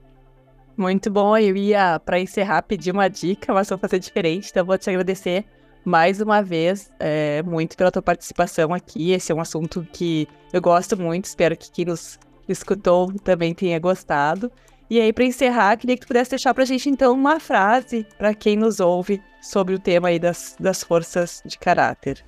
Muito 0.76 1.10
bom. 1.10 1.36
Eu 1.36 1.56
ia, 1.56 1.98
para 1.98 2.20
encerrar, 2.20 2.62
pedir 2.62 2.92
uma 2.92 3.08
dica, 3.08 3.52
mas 3.52 3.68
vou 3.68 3.78
fazer 3.78 3.98
diferente. 3.98 4.50
Então, 4.50 4.64
vou 4.64 4.78
te 4.78 4.88
agradecer 4.88 5.44
mais 5.84 6.20
uma 6.20 6.40
vez 6.40 6.88
é, 7.00 7.42
muito 7.42 7.76
pela 7.76 7.90
tua 7.90 8.02
participação 8.02 8.72
aqui. 8.72 9.10
Esse 9.10 9.32
é 9.32 9.34
um 9.34 9.40
assunto 9.40 9.84
que 9.92 10.28
eu 10.52 10.62
gosto 10.62 10.96
muito. 10.96 11.24
Espero 11.24 11.56
que 11.56 11.70
quem 11.72 11.86
nos 11.86 12.16
escutou 12.48 13.12
também 13.24 13.52
tenha 13.54 13.78
gostado. 13.80 14.52
E 14.88 15.00
aí, 15.00 15.12
para 15.12 15.24
encerrar, 15.24 15.76
queria 15.76 15.96
que 15.96 16.02
tu 16.02 16.08
pudesse 16.08 16.30
deixar 16.30 16.52
para 16.52 16.62
a 16.62 16.66
gente, 16.66 16.88
então, 16.90 17.14
uma 17.14 17.40
frase 17.40 18.06
para 18.18 18.34
quem 18.34 18.56
nos 18.56 18.80
ouve 18.80 19.22
sobre 19.40 19.74
o 19.74 19.78
tema 19.78 20.08
aí 20.08 20.18
das, 20.18 20.56
das 20.60 20.82
forças 20.82 21.42
de 21.44 21.58
caráter. 21.58 22.24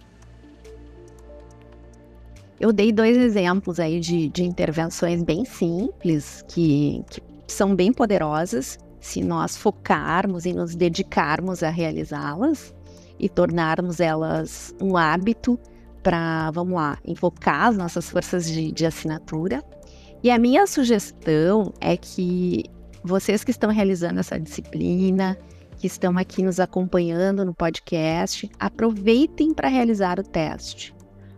Eu 2.58 2.72
dei 2.72 2.90
dois 2.90 3.16
exemplos 3.16 3.78
aí 3.78 4.00
de, 4.00 4.28
de 4.28 4.42
intervenções 4.42 5.22
bem 5.22 5.44
simples, 5.44 6.42
que, 6.48 7.04
que 7.10 7.22
são 7.46 7.74
bem 7.74 7.92
poderosas 7.92 8.78
se 8.98 9.22
nós 9.22 9.56
focarmos 9.56 10.46
e 10.46 10.52
nos 10.52 10.74
dedicarmos 10.74 11.62
a 11.62 11.68
realizá-las 11.68 12.74
e 13.18 13.28
tornarmos 13.28 14.00
elas 14.00 14.74
um 14.80 14.96
hábito 14.96 15.58
para, 16.02 16.50
vamos 16.50 16.74
lá, 16.74 16.98
invocar 17.04 17.68
as 17.68 17.76
nossas 17.76 18.08
forças 18.08 18.46
de, 18.46 18.72
de 18.72 18.86
assinatura. 18.86 19.62
E 20.26 20.30
a 20.32 20.40
minha 20.40 20.66
sugestão 20.66 21.72
é 21.80 21.96
que 21.96 22.64
vocês 23.04 23.44
que 23.44 23.52
estão 23.52 23.70
realizando 23.70 24.18
essa 24.18 24.40
disciplina, 24.40 25.38
que 25.76 25.86
estão 25.86 26.18
aqui 26.18 26.42
nos 26.42 26.58
acompanhando 26.58 27.44
no 27.44 27.54
podcast, 27.54 28.50
aproveitem 28.58 29.54
para 29.54 29.68
realizar 29.68 30.18
o 30.18 30.24
teste. 30.24 30.92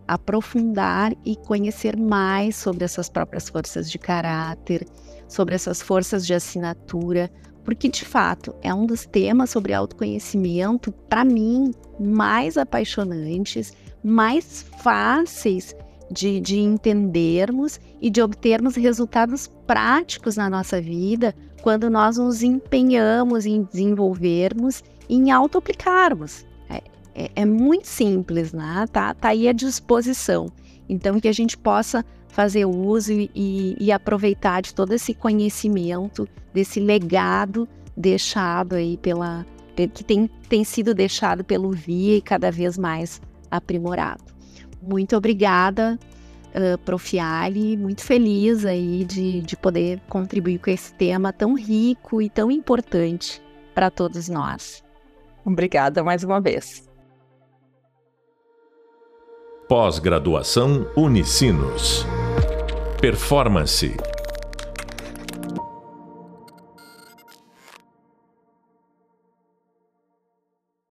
Aprofundar 0.06 1.12
e 1.22 1.36
conhecer 1.36 1.98
mais 1.98 2.56
sobre 2.56 2.82
essas 2.82 3.10
próprias 3.10 3.50
forças 3.50 3.90
de 3.90 3.98
caráter, 3.98 4.86
sobre 5.28 5.54
essas 5.54 5.82
forças 5.82 6.26
de 6.26 6.32
assinatura, 6.32 7.30
porque 7.62 7.90
de 7.90 8.06
fato 8.06 8.54
é 8.62 8.72
um 8.72 8.86
dos 8.86 9.04
temas 9.04 9.50
sobre 9.50 9.74
autoconhecimento, 9.74 10.90
para 11.10 11.26
mim, 11.26 11.72
mais 12.00 12.56
apaixonantes, 12.56 13.70
mais 14.02 14.64
fáceis 14.82 15.76
de, 16.10 16.40
de 16.40 16.58
entendermos 16.58 17.80
e 18.00 18.10
de 18.10 18.22
obtermos 18.22 18.76
resultados 18.76 19.50
práticos 19.66 20.36
na 20.36 20.48
nossa 20.48 20.80
vida 20.80 21.34
quando 21.62 21.90
nós 21.90 22.16
nos 22.16 22.42
empenhamos 22.42 23.44
em 23.46 23.62
desenvolvermos 23.62 24.82
e 25.08 25.16
em 25.16 25.30
auto-aplicarmos 25.30 26.46
é, 27.18 27.30
é 27.34 27.44
muito 27.44 27.88
simples, 27.88 28.52
né? 28.52 28.86
Tá, 28.92 29.12
tá 29.12 29.30
aí 29.30 29.48
à 29.48 29.52
disposição. 29.52 30.46
Então, 30.88 31.18
que 31.20 31.26
a 31.26 31.32
gente 31.32 31.58
possa 31.58 32.04
fazer 32.28 32.64
uso 32.64 33.12
e, 33.12 33.76
e, 33.78 33.90
aproveitar 33.90 34.62
de 34.62 34.72
todo 34.72 34.92
esse 34.92 35.12
conhecimento, 35.12 36.28
desse 36.54 36.78
legado 36.78 37.68
deixado 37.96 38.76
aí 38.76 38.96
pela 38.96 39.44
que 39.74 40.02
tem, 40.02 40.28
tem 40.48 40.64
sido 40.64 40.92
deixado 40.92 41.44
pelo 41.44 41.70
VIA 41.70 42.16
e 42.16 42.20
cada 42.20 42.50
vez 42.50 42.76
mais 42.76 43.20
aprimorado. 43.48 44.24
Muito 44.88 45.14
obrigada, 45.14 45.98
uh, 46.54 46.78
Profiali, 46.78 47.76
muito 47.76 48.02
feliz 48.02 48.64
aí 48.64 49.04
de, 49.04 49.42
de 49.42 49.54
poder 49.54 50.00
contribuir 50.08 50.58
com 50.58 50.70
esse 50.70 50.94
tema 50.94 51.30
tão 51.30 51.54
rico 51.54 52.22
e 52.22 52.30
tão 52.30 52.50
importante 52.50 53.42
para 53.74 53.90
todos 53.90 54.30
nós. 54.30 54.82
Obrigada 55.44 56.02
mais 56.02 56.24
uma 56.24 56.40
vez. 56.40 56.88
Pós-graduação 59.68 60.90
Unicinos. 60.96 62.06
Performance 62.98 63.94